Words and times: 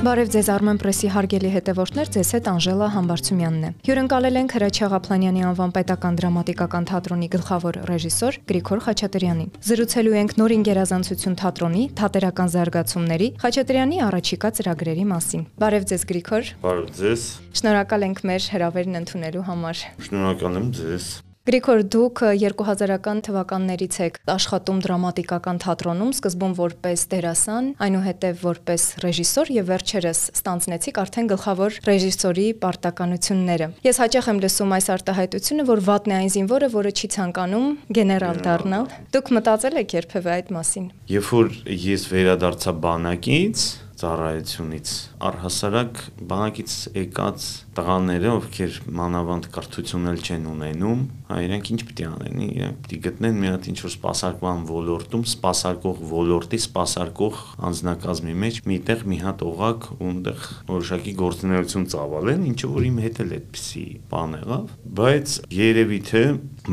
Բարև 0.00 0.30
ձեզ 0.32 0.46
Armen 0.48 0.78
Press-ի 0.80 1.10
հարգելի 1.12 1.48
հետևորդներ, 1.52 2.08
ձեզ 2.14 2.28
հետ 2.32 2.46
Անժելա 2.48 2.86
Համբարձումյանն 2.94 3.66
է։ 3.68 3.70
Հյուրընկալել 3.84 4.38
ենք 4.40 4.54
Հրաչյա 4.56 4.88
Ղափլանյանի 4.94 5.44
անվան 5.50 5.74
պետական 5.76 6.16
դրամատիկական 6.20 6.88
թատրոնի 6.88 7.28
գլխավոր 7.36 7.78
ռեժիսոր 7.90 8.38
Գրիգոր 8.48 8.82
Խաչատրյանին։ 8.88 9.52
Զրուցելու 9.68 10.18
ենք 10.24 10.34
նորին 10.40 10.66
գերազանցություն 10.70 11.38
թատրոնի 11.44 11.86
թատերական 12.00 12.52
զարգացումների 12.56 13.32
Խաչատրյանի 13.44 14.04
առաջիկա 14.08 14.56
ծրագրերի 14.56 15.08
մասին։ 15.12 15.48
Բարև 15.60 15.90
ձեզ 15.92 16.06
Գրիգոր։ 16.08 16.54
Բարև 16.64 16.92
ձեզ։ 16.96 17.32
Շնորհակալ 17.60 18.06
ենք 18.08 18.28
մեր 18.30 18.52
հրավերն 18.56 19.02
ընդունելու 19.04 19.50
համար։ 19.52 19.88
Շնորհակալ 20.08 20.64
եմ 20.64 20.72
ձեզ։ 20.80 21.12
Գրիգոր, 21.50 21.80
դուք 21.90 22.20
2000-ական 22.38 23.20
թվականներից 23.26 23.96
եք 24.04 24.18
աշխատում 24.30 24.82
դրամատիկական 24.84 25.56
թատրոնում, 25.64 26.12
սկզբում 26.14 26.54
որպես 26.60 27.02
դերասան, 27.10 27.70
այնուհետև 27.86 28.44
որպես 28.44 28.84
ռեժիսոր 29.02 29.50
եւ 29.56 29.66
վերջերս 29.72 30.20
ստանձնեցիք 30.38 31.00
արդեն 31.02 31.32
գլխավոր 31.34 31.80
ռեժիսորի 31.90 32.46
պարտականությունները։ 32.62 33.68
Ես 33.90 34.00
հաճախ 34.04 34.30
եմ 34.30 34.40
լսում 34.46 34.76
այս 34.78 34.88
արտահայտությունը, 34.94 35.68
որ 35.74 35.84
վատն 35.90 36.14
է 36.14 36.18
այն 36.20 36.32
զինվորը, 36.38 36.70
որը 36.78 36.94
չի 36.94 37.12
ցանկանում 37.18 37.68
գեներալ 37.98 38.42
դառնալ։ 38.46 38.90
Դուք 39.10 39.34
մտածել 39.40 39.82
եք 39.82 39.98
երբևէ 39.98 40.34
այդ 40.38 40.54
մասին։ 40.54 40.90
Երբ 41.18 41.30
որ 41.34 41.54
ես 41.90 42.10
վերադարձա 42.14 42.78
բանակից, 42.86 43.70
ծառայությունից 44.00 44.90
առհասարակ 45.28 45.98
բանակից 46.30 46.74
եկած 46.96 47.46
տղաները, 47.76 48.30
ովքեր 48.38 48.76
մանավանդ 49.00 49.48
կրթություն 49.54 50.10
էլ 50.10 50.20
չեն 50.24 50.46
ունենում, 50.50 51.02
հա 51.30 51.38
իրենք 51.44 51.70
ինչ 51.74 51.80
պիտի 51.90 52.06
անեն, 52.10 52.40
իրենք 52.46 52.78
պիտի 52.84 52.98
գտնեն 53.06 53.40
մի 53.40 53.50
հատ 53.50 53.68
ինչ 53.70 53.76
որ 53.84 53.92
սպասարկման 53.94 54.64
ոլորտում, 54.70 55.24
սպասարկող 55.30 56.00
ոլորտի, 56.10 56.60
սպասարկող 56.64 57.42
անձնակազմի 57.70 58.36
մեջ 58.44 58.60
միտեղ 58.70 59.04
մի 59.10 59.18
հատ 59.24 59.44
օղակ 59.50 59.88
ունտեղ 60.10 60.46
որոշակի 60.70 61.14
գործունեություն 61.20 61.88
ծավալեն, 61.94 62.46
ինչը 62.50 62.70
որ 62.74 62.88
իմ 62.90 63.02
հետ 63.04 63.20
էլ 63.24 63.34
այդպեսի 63.40 63.84
բան 64.10 64.38
եղավ, 64.40 64.72
բայց 65.00 65.36
երևի 65.60 66.00
թե 66.10 66.24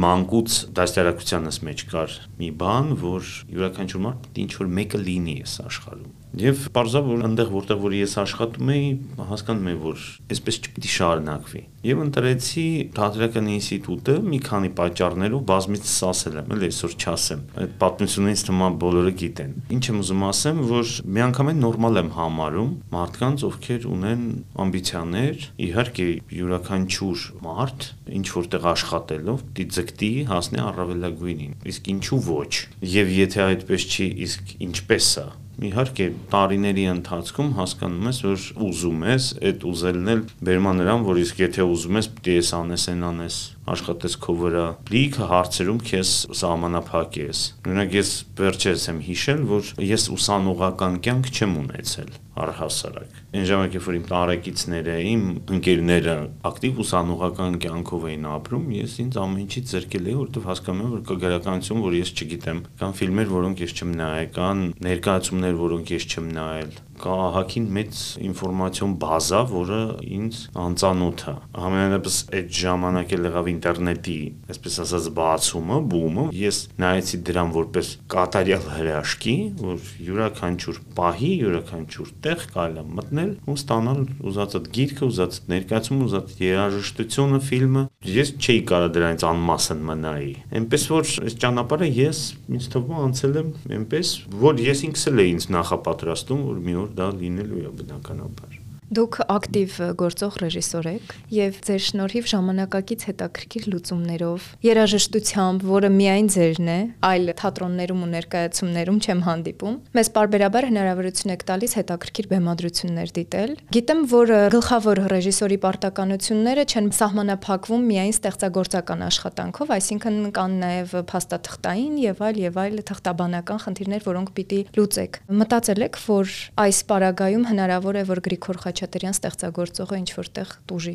մանկուց 0.07 0.61
դաստիարակությանս 0.81 1.59
մեջ 1.67 1.83
կար 1.91 2.21
մի 2.41 2.53
բան, 2.63 2.95
որ 3.03 3.33
յուրաքանչյուր 3.57 4.07
մարդ 4.07 4.41
ինչ 4.47 4.53
որ 4.61 4.73
մեկը 4.79 5.03
լինի 5.07 5.37
այս 5.43 5.59
աշխարհում 5.67 6.16
Եվ 6.35 6.65
parza 6.75 6.99
որ 7.01 7.21
այնտեղ 7.23 7.51
որտեղ 7.53 7.77
որ 7.81 7.93
ես 7.95 8.13
աշխատում 8.19 8.71
էի, 8.73 8.87
հասկանում 9.29 9.67
եմ 9.71 9.77
որ 9.85 10.01
այսպես 10.33 10.57
չպիտի 10.67 10.89
շարունակվի։ 10.91 11.61
Եվ 11.87 12.01
ընտրեցի 12.03 12.65
Թատերական 12.97 13.47
ինստիտուտը 13.53 14.15
մի 14.27 14.39
քանի 14.43 14.71
պատճառներով 14.77 15.45
բազմից 15.47 15.93
ասել 16.07 16.35
եմ, 16.41 16.51
էլ 16.57 16.65
այսօր 16.67 16.95
չասեմ։ 16.97 17.45
Այդ 17.63 17.73
պատմությունից 17.83 18.43
թվում 18.47 18.77
բոլորը 18.83 19.13
գիտեն։ 19.23 19.55
Ինչ 19.77 19.83
եմ 19.87 20.01
ուզում 20.03 20.27
ասեմ, 20.27 20.61
որ 20.67 20.93
միանգամայն 21.17 21.63
նորմալ 21.63 22.01
եմ 22.03 22.11
համարում 22.17 22.71
մարդկանց, 22.97 23.47
ովքեր 23.47 23.87
ունեն 23.95 24.27
ամբիցիաներ, 24.67 25.47
իհարկե 25.67 26.07
յուրաքանչյուր 26.37 27.25
մարդ 27.47 27.89
ինչ 28.17 28.27
որտեղ 28.35 28.69
աշխատելով 28.75 29.43
դիձգտի 29.57 30.13
հասնի 30.27 30.63
առավելագույնին։ 30.67 31.57
Իսկ 31.71 31.91
ինչու 31.95 32.21
ոչ։ 32.27 32.53
Եվ 32.97 33.11
եթե 33.17 33.43
այդպես 33.47 33.87
չի, 33.87 34.07
իսկ 34.27 34.55
ինչպես 34.67 35.11
է 35.23 35.27
իհարկե 35.57 36.05
տարիների 36.29 36.83
ընթացքում 36.91 37.47
հասկանում 37.57 38.09
ես 38.11 38.19
որ 38.27 38.43
ուզում 38.67 39.05
ես 39.09 39.29
այդ 39.49 39.63
ուզելն 39.71 40.11
էլ 40.13 40.21
բերմա 40.49 40.73
նրան 40.77 41.05
որ 41.07 41.21
իսկ 41.23 41.41
եթե 41.47 41.65
ուզում 41.73 41.97
ես 41.97 42.09
պիտի 42.17 42.35
ես 42.37 42.51
անես 42.61 42.85
են 42.93 43.07
անես 43.07 43.37
աշխատես 43.73 44.15
քո 44.23 44.37
վրա 44.41 44.65
լիքը 44.93 45.27
հարցերում 45.31 45.81
քեզ 45.89 46.13
սահմանափակ 46.41 47.19
ես 47.23 47.41
օրինակ 47.67 47.97
ես 47.97 48.13
վերջերս 48.39 48.87
եմ 48.93 49.01
հիշել 49.07 49.43
որ 49.51 49.73
ես 49.87 50.07
ուսանողական 50.17 51.01
կյանք 51.07 51.31
չեմ 51.35 51.57
ունեցել 51.63 52.15
առհասարակ 52.37 53.19
այն 53.37 53.45
ժամանակ 53.49 53.75
երբ 53.77 53.85
որ 53.87 53.97
իմ 53.97 54.05
տարեկիցները 54.11 54.95
իմ 55.11 55.23
ընկերները 55.57 56.15
ակտիվ 56.49 56.81
ուսանողական 56.83 57.57
կյանքով 57.63 58.05
էին 58.11 58.27
ապրում 58.33 58.67
ես 58.77 58.97
ինձ 59.03 59.19
ամեն 59.23 59.41
ինչից 59.47 59.73
զրկել 59.73 60.09
էի 60.11 60.17
որովհետև 60.17 60.47
հասկանում 60.51 60.83
եմ 60.85 60.93
որ 60.97 61.03
կա 61.07 61.17
գրականություն 61.23 61.83
որ 61.87 61.97
ես 61.97 62.13
չգիտեմ 62.17 62.61
կան 62.81 62.97
ֆիլմեր 63.01 63.31
որոնք 63.33 63.63
ես 63.65 63.75
չեմ 63.77 63.95
նայել 63.97 64.29
կան 64.37 64.63
ներկայացումներ 64.87 65.57
որոնք 65.65 65.93
ես 65.97 66.07
չեմ 66.13 66.29
նայել 66.37 66.77
կա 67.01 67.15
ահագին 67.27 67.67
մեծ 67.77 67.99
ինֆորմացիոն 68.27 68.93
բազա, 69.01 69.41
որը 69.51 69.79
ինձ 70.17 70.39
անծանոթ 70.63 71.23
է։ 71.27 71.33
Համենայնպես 71.57 72.17
այդ 72.37 72.49
ժամանակ 72.57 73.13
էլ 73.17 73.27
եղավ 73.27 73.49
ինտերնետի, 73.53 74.17
այսպես 74.53 74.77
ասած, 74.83 75.09
բացումը, 75.17 75.79
բումը։ 75.93 76.25
Ես 76.37 76.59
նայեցի 76.81 77.19
դրան 77.27 77.53
որպես 77.57 77.91
կատարյալ 78.13 78.67
հրաշքի, 78.77 79.35
որ 79.61 79.91
յուրաքանչյուր 80.07 80.81
պահի, 80.97 81.31
յուրաքանչյուր 81.47 82.11
տեղ 82.27 82.45
կարելի 82.57 82.81
է 82.81 82.85
մտնել 82.97 83.31
ու 83.47 83.57
ստանալ 83.57 84.01
ուզածդ 84.27 84.69
գիրքը, 84.77 85.07
ուզածդ 85.07 85.49
ներկայացումը, 85.53 86.07
ուզած 86.07 86.35
երաժշտությունը, 86.47 87.41
ֆիլմը։ 87.47 87.83
Ես 88.17 88.33
չէի 88.37 88.59
կարող 88.71 88.91
դրանից 88.97 89.25
անմասն 89.27 89.83
մնայի։ 89.87 90.33
Էնպես 90.57 90.87
որ 90.93 91.11
այս 91.27 91.37
ճանապարհը 91.43 91.89
ես 91.97 92.21
ինձ 92.57 92.67
թվում 92.73 93.01
անցել 93.07 93.37
եմ 93.41 93.49
այնպես, 93.77 94.11
որ 94.43 94.61
ես 94.67 94.83
ինքս 94.87 95.05
էլ 95.11 95.21
էի 95.23 95.31
ինձ 95.37 95.47
նախապատրաստում, 95.57 96.43
որ 96.47 96.61
մի 96.67 96.77
օր 96.81 96.86
որ 96.87 96.95
դա 96.95 97.07
լինելու 97.19 97.63
է 97.67 97.75
բնականաբար։ 97.81 98.56
Դուք 98.87 99.17
ակտիվ 99.27 99.73
գործող 99.99 100.35
ռեժիսոր 100.39 100.85
եք 100.93 101.09
եւ 101.35 101.57
ձեր 101.67 101.81
շնորհիվ 101.83 102.27
ժամանակակից 102.31 103.01
հետաքրքիր 103.07 103.65
լուծումներով, 103.73 104.45
երաժշտությամբ, 104.63 105.65
որը 105.67 105.89
միայն 105.97 106.29
ձերն 106.31 106.69
է, 106.71 106.77
այլ 107.03 107.31
թատրոններում 107.41 108.05
ու 108.05 108.09
ներկայացումներում 108.13 109.01
չեմ 109.03 109.23
հանդիպում, 109.27 109.75
մեզ 109.97 110.11
parberabar 110.15 110.67
հնարավորություն 110.71 111.33
եք 111.35 111.43
տալիս 111.51 111.75
հետաքրքիր 111.77 112.29
բեմադրություններ 112.31 113.11
դիտել։ 113.17 113.51
Գիտեմ, 113.75 114.01
որ 114.07 114.33
գլխավոր 114.55 115.03
ռեժիսորի 115.11 115.59
պարտականությունները 115.67 116.65
չեն 116.71 116.89
սահմանափակվում 116.95 117.85
միայն 117.91 118.15
ստեղծագործական 118.15 119.05
աշխատանքով, 119.07 119.75
այսինքն 119.77 120.17
կան 120.37 120.57
նաեւ 120.63 120.95
փաստաթղթային 121.11 121.99
եւ 122.07 122.23
այլ 122.27 122.41
եւ 122.47 122.61
այլ 122.63 122.81
թղթաբանական 122.87 123.61
խնդիրներ, 123.67 124.07
որոնք 124.07 124.33
պիտի 124.37 124.61
լուծեք։ 124.77 125.21
Մտածել 125.43 125.85
եք, 125.87 126.01
որ 126.07 126.35
այս 126.67 126.81
պարագայում 126.87 127.47
հնարավոր 127.51 127.97
է, 127.97 128.03
որ 128.07 128.23
Գրիգոր 128.27 128.61
Խաչատրյան 128.77 129.15
ստեղծագործողը 129.17 129.97
ինչ 129.97 130.09
որտեղ 130.13 130.49
տուժի։ 130.69 130.91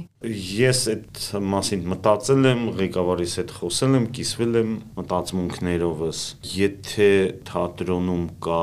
Ես 0.55 0.83
այդ 0.93 1.21
մասին 1.51 1.81
մտածել 1.91 2.47
եմ, 2.53 2.61
ղեկավարիս 2.79 3.35
հետ 3.41 3.55
խոսել 3.57 3.97
եմ, 3.99 4.07
կիսվել 4.19 4.59
եմ 4.61 4.71
մտածմունքներովս։ 5.01 6.21
Եթե 6.53 7.09
թատրոնում 7.51 8.23
կա 8.47 8.63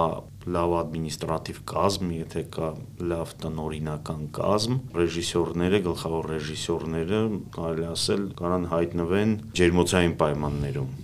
լավ 0.56 0.76
ադմինիստրատիվ 0.80 1.60
կազմ, 1.74 2.14
եթե 2.16 2.46
կա 2.56 2.72
լավ 3.12 3.36
տնօրինական 3.44 4.24
կազմ, 4.40 4.80
ռեժիսորները, 4.96 5.84
գլխավոր 5.90 6.32
ռեժիսորները, 6.38 7.22
կարելի 7.60 7.88
ասել, 7.92 8.26
կարան 8.40 8.72
հայտնվեն 8.72 9.38
ջերմոցային 9.60 10.18
պայմաններում 10.24 10.96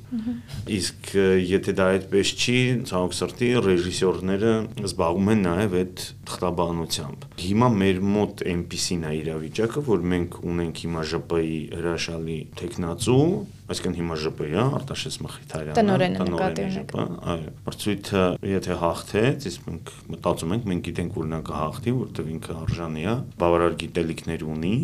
Իսկ 0.75 1.11
եթե 1.45 1.75
դա 1.79 1.87
այդպես 1.95 2.33
չի, 2.35 2.59
ցավոք 2.89 3.15
սրտի 3.19 3.49
ռեժիսորները 3.65 4.53
զբաղվում 4.89 5.31
են 5.35 5.43
նաև 5.45 5.75
այդ 5.81 6.05
թղթաբանությամբ։ 6.29 7.27
Հիմա 7.45 7.69
մեր 7.81 8.01
մոտ 8.15 8.45
այնպիսին 8.55 9.05
է 9.05 9.11
իրավիճակը, 9.21 9.85
որ 9.89 10.07
մենք 10.15 10.39
ունենք 10.53 10.81
հիմա 10.85 11.05
ԺՊ-ի 11.11 11.59
հրաշալի 11.75 12.39
տեխնացու, 12.61 13.27
այսինքն 13.65 13.95
հիմա 13.97 14.15
հա, 14.21 14.63
Արտաշես 14.77 15.15
Մխիթարյանը, 15.25 15.75
տնօրենը 15.79 16.25
նկատի 16.29 16.65
ունեք։ 16.65 16.91
Այո, 17.33 17.53
մրցույթը 17.65 18.25
եթե 18.51 18.75
հաղթեց, 18.81 19.47
իսկ 19.49 19.69
մենք 19.69 19.89
մտածում 20.13 20.53
ենք, 20.55 20.67
մենք 20.69 20.83
գիտենք, 20.85 21.17
որ 21.17 21.29
նա 21.31 21.39
կհաղթի, 21.49 21.93
որովհետև 21.95 22.29
ինքը 22.35 22.57
արժանի 22.65 23.05
է, 23.05 23.15
բավարար 23.41 23.77
գիտելիքներ 23.81 24.45
ունի, 24.53 24.75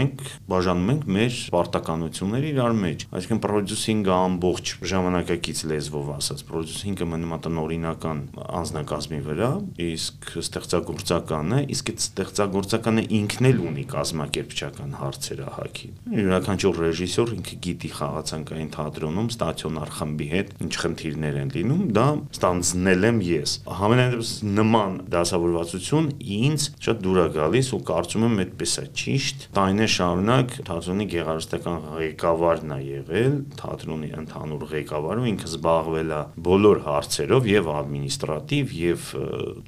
մենք 0.00 0.24
բաժանում 0.50 0.92
ենք 0.94 1.04
մեր 1.20 1.36
պարտականությունները 1.56 2.50
իրար 2.54 2.78
մեջ։ 2.80 3.06
Այսինքն 3.20 3.42
պրոդյուսինգը 3.44 4.14
ամբողջ 4.16 4.74
ժամանակակից 4.80 5.60
լեզվով 5.70 6.10
ասած 6.14 6.42
պրոդյուսինգը 6.48 7.06
մնում 7.10 7.34
է 7.34 7.38
տնօրինական 7.44 8.20
անձնակազմի 8.60 9.18
վրա, 9.26 9.50
իսկ 9.84 10.28
ստեղծագործականը, 10.40 11.58
իսկ 11.74 11.90
այդ 11.90 12.04
ստեղծագործականը 12.04 13.04
ինքն 13.20 13.48
էլ 13.50 13.60
ունի 13.70 13.84
կազմակերպչական 13.90 14.94
հարցեր 15.00 15.42
ահագի։ 15.50 15.90
Յուրաքանչյուր 16.20 16.80
ռեժիսոր 16.84 17.34
ինքը 17.36 17.58
գիտի 17.66 17.90
խաղացանկային 18.00 18.70
թատրոնում 18.76 19.30
ստացիոնար 19.34 19.92
խմբի 20.00 20.28
հետ 20.30 20.54
ինչ 20.64 20.72
խնդիրներ 20.80 21.38
են 21.40 21.52
լինում, 21.60 21.84
դա 22.00 22.06
ստանձնել 22.40 23.08
եմ 23.10 23.20
ես։ 23.30 23.54
Համենայնպես 23.80 24.32
նման 24.60 24.96
դասավորվածություն 25.14 26.10
ինձ 26.40 26.66
շատ 26.86 27.04
դուր 27.04 27.20
է 27.20 27.26
գալիս 27.36 27.70
ու 27.76 27.82
կարծում 27.90 28.26
եմ 28.30 28.40
այդպես 28.44 28.74
է 28.80 28.86
ճիշտ։ 29.00 29.46
Տարիներ 29.60 29.92
շարունակ 29.96 30.56
թատրոնի 30.70 31.06
գեղարվեստական 31.14 31.78
ղեկավարն 32.00 32.74
է 32.76 32.80
եղել, 32.90 33.34
թատրոնի 33.60 34.10
ընդհանուր 34.20 34.69
ղեկավարում, 34.74 35.26
ինքը 35.30 35.48
զբաղվել 35.50 36.12
է 36.14 36.20
բոլոր 36.46 36.80
հարցերով 36.86 37.48
եւ 37.50 37.70
ադմինիստրատիվ 37.74 38.74
եւ 38.80 39.06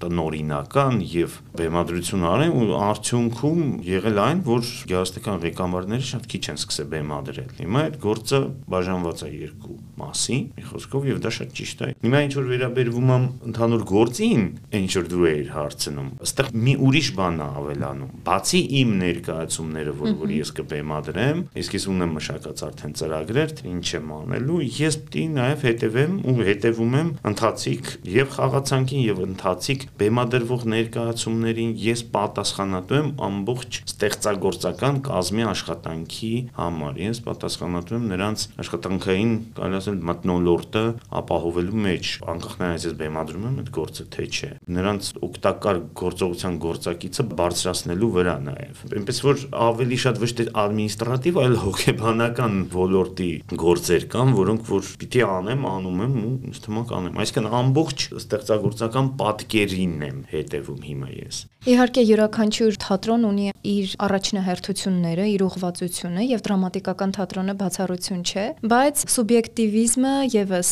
տնորինական 0.03 1.01
եւ 1.13 1.37
բեմադրություն 1.59 2.27
արել 2.33 2.53
ու 2.63 2.81
արդյունքում 2.83 3.63
եղել 3.87 4.21
այն, 4.23 4.43
որ 4.47 4.71
գեղարվեստական 4.93 5.43
ղեկավարները 5.43 6.09
շատ 6.13 6.29
քիչ 6.33 6.43
են 6.53 6.61
սկսել 6.63 6.89
բեմադրել։ 6.93 7.51
Հիմա 7.63 7.83
այդ 7.83 7.97
գործը 8.03 8.41
բաժանված 8.73 9.23
է 9.23 9.31
երկու 9.43 9.77
մասի, 10.03 10.39
մի 10.57 10.65
խոսքով 10.73 11.09
եւ 11.13 11.21
դա 11.23 11.33
շատ 11.37 11.53
ճիշտ 11.59 11.83
է։ 11.83 11.91
Հիմա 12.03 12.23
ինչ 12.27 12.33
որ 12.39 12.47
վերաբերվում 12.53 13.13
է 13.13 13.19
ընդհանուր 13.53 13.85
գործին, 13.93 14.45
ինչ 14.83 14.93
որ 14.99 15.09
դու 15.13 15.27
ես 15.33 15.51
հարցնում, 15.53 16.09
ըստեղ 16.27 16.51
մի 16.63 16.75
ուրիշ 16.89 17.09
բան 17.19 17.43
է 17.43 17.49
ավելանում։ 17.63 18.13
Բացի 18.27 18.61
իմ 18.83 18.95
ներկայացումները, 19.03 19.95
որ 20.03 20.17
որ 20.23 20.33
ես 20.37 20.53
կբեմադրեմ, 20.59 21.43
իսկ 21.63 21.77
ես 21.77 21.87
ունեմ 21.93 22.15
մշակած 22.19 22.63
արդեն 22.67 22.97
ծրագրեր, 23.03 23.55
թե 23.59 23.71
ինչ 23.73 23.87
եմ 23.99 24.13
անելու, 24.17 24.59
ես 24.83 24.99
պիտի 25.03 25.25
նաեւ 25.37 25.65
հետևեմ 25.69 26.15
ու 26.33 26.37
հետևում 26.49 26.97
եմ 26.99 27.11
ընթացիկ 27.33 27.91
եւ 28.13 28.33
խաղացանկին 28.37 29.03
եւ 29.07 29.23
ընթացիկ 29.27 29.85
բեմադրվող 30.03 30.65
ներկայացումներին 30.73 31.73
ես 31.83 32.03
պատասխանատու 32.17 32.99
եմ 32.99 33.11
ամբողջ 33.29 33.79
ստեղծագործական 33.93 35.01
կազմի 35.09 35.47
աշխատանքի 35.53 36.33
համար։ 36.59 37.01
Ես 37.03 37.21
պատասխանատու 37.27 37.97
եմ 37.99 38.07
նրանց 38.13 38.47
աշխատանքային, 38.63 39.33
կարելի 39.59 39.79
ասել, 39.83 39.99
մտնոլորտը 40.13 40.85
ապահովելու 41.23 41.83
մեջ, 41.87 42.13
անկախ 42.33 42.57
նրանից 42.63 42.87
ես 42.89 42.97
բեմադրում 43.03 43.47
եմ 43.49 43.61
այդ 43.63 43.71
գործը 43.77 44.07
թե 44.13 44.27
չէ։ 44.33 44.51
Նրանց 44.77 45.11
օգտակար 45.29 45.81
գործողության 46.03 46.59
գործակիցը 46.63 47.27
բարձրացնելու 47.43 48.11
վրա 48.17 48.37
նաև։ 48.47 48.83
Այնպես 48.93 49.23
որ 49.27 49.45
ավելի 49.63 49.99
շատ 50.03 50.21
ոչ 50.23 50.31
թե 50.39 50.47
ադմինիստրատիվ, 50.63 51.41
այլ 51.43 51.57
հոգեբանական 51.63 52.59
ոլորտի 52.73 53.31
գործեր 53.63 54.07
կան, 54.13 54.35
որոնք 54.43 54.67
որ 54.73 54.91
պիտի 55.03 55.25
անեմ, 55.29 55.67
անում 55.73 56.03
եմ 56.07 56.19
ու 56.23 56.35
ինձ 56.51 56.61
թվում 56.67 56.87
կանեմ։ 56.93 57.23
Այսինքն 57.23 57.57
ամբողջ 57.63 58.07
ստեղծագործական 58.23 59.11
պատկերին 59.23 59.97
եմ 60.09 60.21
հետևում 60.33 60.87
հիմա 60.91 61.11
ես։ 61.13 61.41
Իհարկե 61.63 62.03
յուրաքանչյուր 62.03 62.77
թատրոն 62.83 63.25
ունի 63.29 63.45
իր 63.71 63.91
առաջնահերթությունները, 64.03 65.27
իր 65.31 65.43
ուղղվածությունը 65.47 66.25
եւ 66.27 66.41
դրամատիկական 66.43 67.13
թատրոնը 67.15 67.55
բացառություն 67.61 68.25
չէ, 68.27 68.47
բայց 68.73 69.05
սուբյեկտիվիզմը 69.13 70.15
եւս 70.33 70.71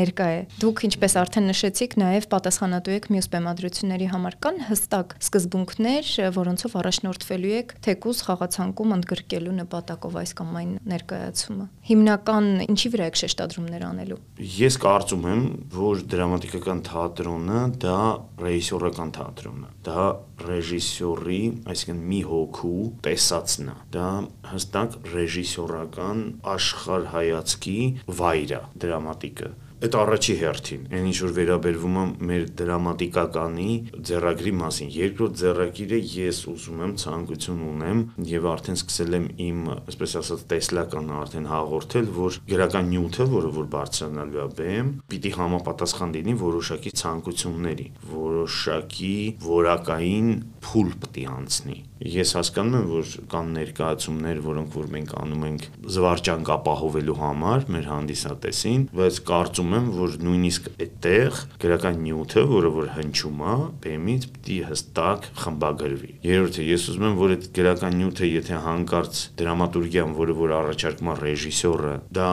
ներկա 0.00 0.28
է։ 0.32 0.40
Դուք 0.64 0.80
ինչպես 0.88 1.16
արդեն 1.20 1.46
նշեցիք, 1.50 1.96
նաեւ 2.00 2.28
պատասխանատու 2.32 2.94
եք 2.96 3.08
մյուս 3.12 3.28
բեմադրությունների 3.36 4.08
համար 4.14 4.38
կան 4.48 4.62
հստակ 4.70 5.12
սկզբունքներ, 5.28 6.08
որոնցով 6.40 6.78
առաջնորդվելու 6.80 7.54
եք 7.60 7.76
թեկուզ 7.84 8.24
խաղացանկում 8.30 8.96
ընդգրկելու 8.96 9.56
նպատակով 9.60 10.18
այս 10.24 10.34
կամ 10.40 10.56
այն 10.60 10.72
ներկայացումը։ 10.94 11.68
Հիմնական 11.90 12.50
ինչի 12.64 12.94
վրա 12.96 13.10
եք 13.10 13.20
շեշտադրումներ 13.40 13.84
անելու։ 13.88 14.18
Ես 14.60 14.76
կարծում 14.82 15.24
եմ, 15.30 15.42
որ 15.72 16.02
դրամատիկական 16.12 16.80
թատրոնը 16.88 17.60
դա 17.80 18.00
ռեժիսորական 18.44 19.12
թատրոնն 19.16 19.64
է։ 19.64 19.70
Դա 19.86 20.04
ռեժիսորի, 20.48 21.40
այսինքն 21.72 22.04
մի 22.12 22.20
հոգու 22.32 22.84
տեսածն 23.06 23.72
է։ 23.72 23.78
Դա 23.96 24.10
հստակ 24.52 25.00
ռեժիսորական 25.14 26.22
աշխարհ 26.58 27.10
հայացքի 27.16 27.80
վայր 28.20 28.54
է 28.60 28.62
դրամատիկը 28.84 29.50
այդ 29.80 29.94
առաջի 29.96 30.34
հերթին, 30.36 30.80
այն 30.92 31.06
ինչ 31.08 31.18
որ 31.24 31.30
վերաբերվում 31.36 31.94
է 31.96 32.02
մեր 32.28 32.42
դրամատիկականի 32.60 33.68
ձեռագրի 34.08 34.50
մասին։ 34.58 34.90
Երկրորդ 34.92 35.38
ձեռագիրը 35.40 36.00
ես 36.14 36.40
ուզում 36.52 36.82
եմ 36.84 36.92
ցանկություն 37.00 37.62
ունեմ 37.70 38.02
եւ 38.28 38.48
արդեն 38.50 38.76
սկսել 38.76 39.16
եմ 39.16 39.28
իմ, 39.46 39.62
այսպես 39.80 40.16
ասած, 40.20 40.42
տեսլականը 40.52 41.16
արդեն 41.20 41.48
հաղորդել, 41.48 42.10
որ 42.18 42.38
գրական 42.50 42.90
նյութը, 42.92 43.26
որը 43.32 43.52
որ 43.56 43.70
բարձրանալու 43.72 44.42
է 44.44 44.46
բեմ, 44.60 44.92
պիտի 45.14 45.32
համապատասխան 45.40 46.14
լինի 46.20 46.36
որոշակի 46.44 46.92
ցանկությունների, 47.00 47.88
որոշակի 48.12 49.16
որակային 49.48 50.29
փուլ 50.64 50.92
պիտի 51.02 51.24
անցնի։ 51.34 51.78
Ես 52.00 52.30
հասկանում 52.32 52.76
եմ, 52.78 52.84
որ 52.90 53.08
կան 53.28 53.48
ներկայացումներ, 53.58 54.38
որոնք 54.40 54.76
որ 54.78 54.86
մենք 54.94 55.10
անում 55.20 55.42
ենք 55.50 55.64
զվարճանք 55.92 56.50
ապահովելու 56.54 57.16
համար 57.20 57.66
մեր 57.74 57.88
հանդիսատեսին, 57.90 58.86
բայց 58.96 59.18
կարծում 59.28 59.74
եմ, 59.76 59.90
որ 59.98 60.14
նույնիսկ 60.24 60.70
այդտեղ 60.80 61.40
գրական 61.60 62.00
նյութը, 62.06 62.44
որը 62.50 62.70
որ 62.78 62.88
հնչում 62.96 63.42
է, 63.50 63.56
բեմից 63.84 64.24
պիտի 64.32 64.56
հստակ 64.70 65.28
խմբագրվի։ 65.44 66.10
Երրորդը, 66.24 66.64
ես 66.70 66.88
ուզում 66.90 67.06
եմ, 67.10 67.18
որ 67.20 67.34
այդ 67.36 67.44
գրական 67.60 67.98
նյութը, 68.00 68.30
եթե 68.30 68.62
հանկարծ 68.64 69.20
դրամատուրգիան, 69.40 70.16
որը 70.20 70.38
որ 70.40 70.56
առաջարկում 70.60 71.10
է 71.10 71.18
ռեժիսորը, 71.20 71.92
դա 72.16 72.30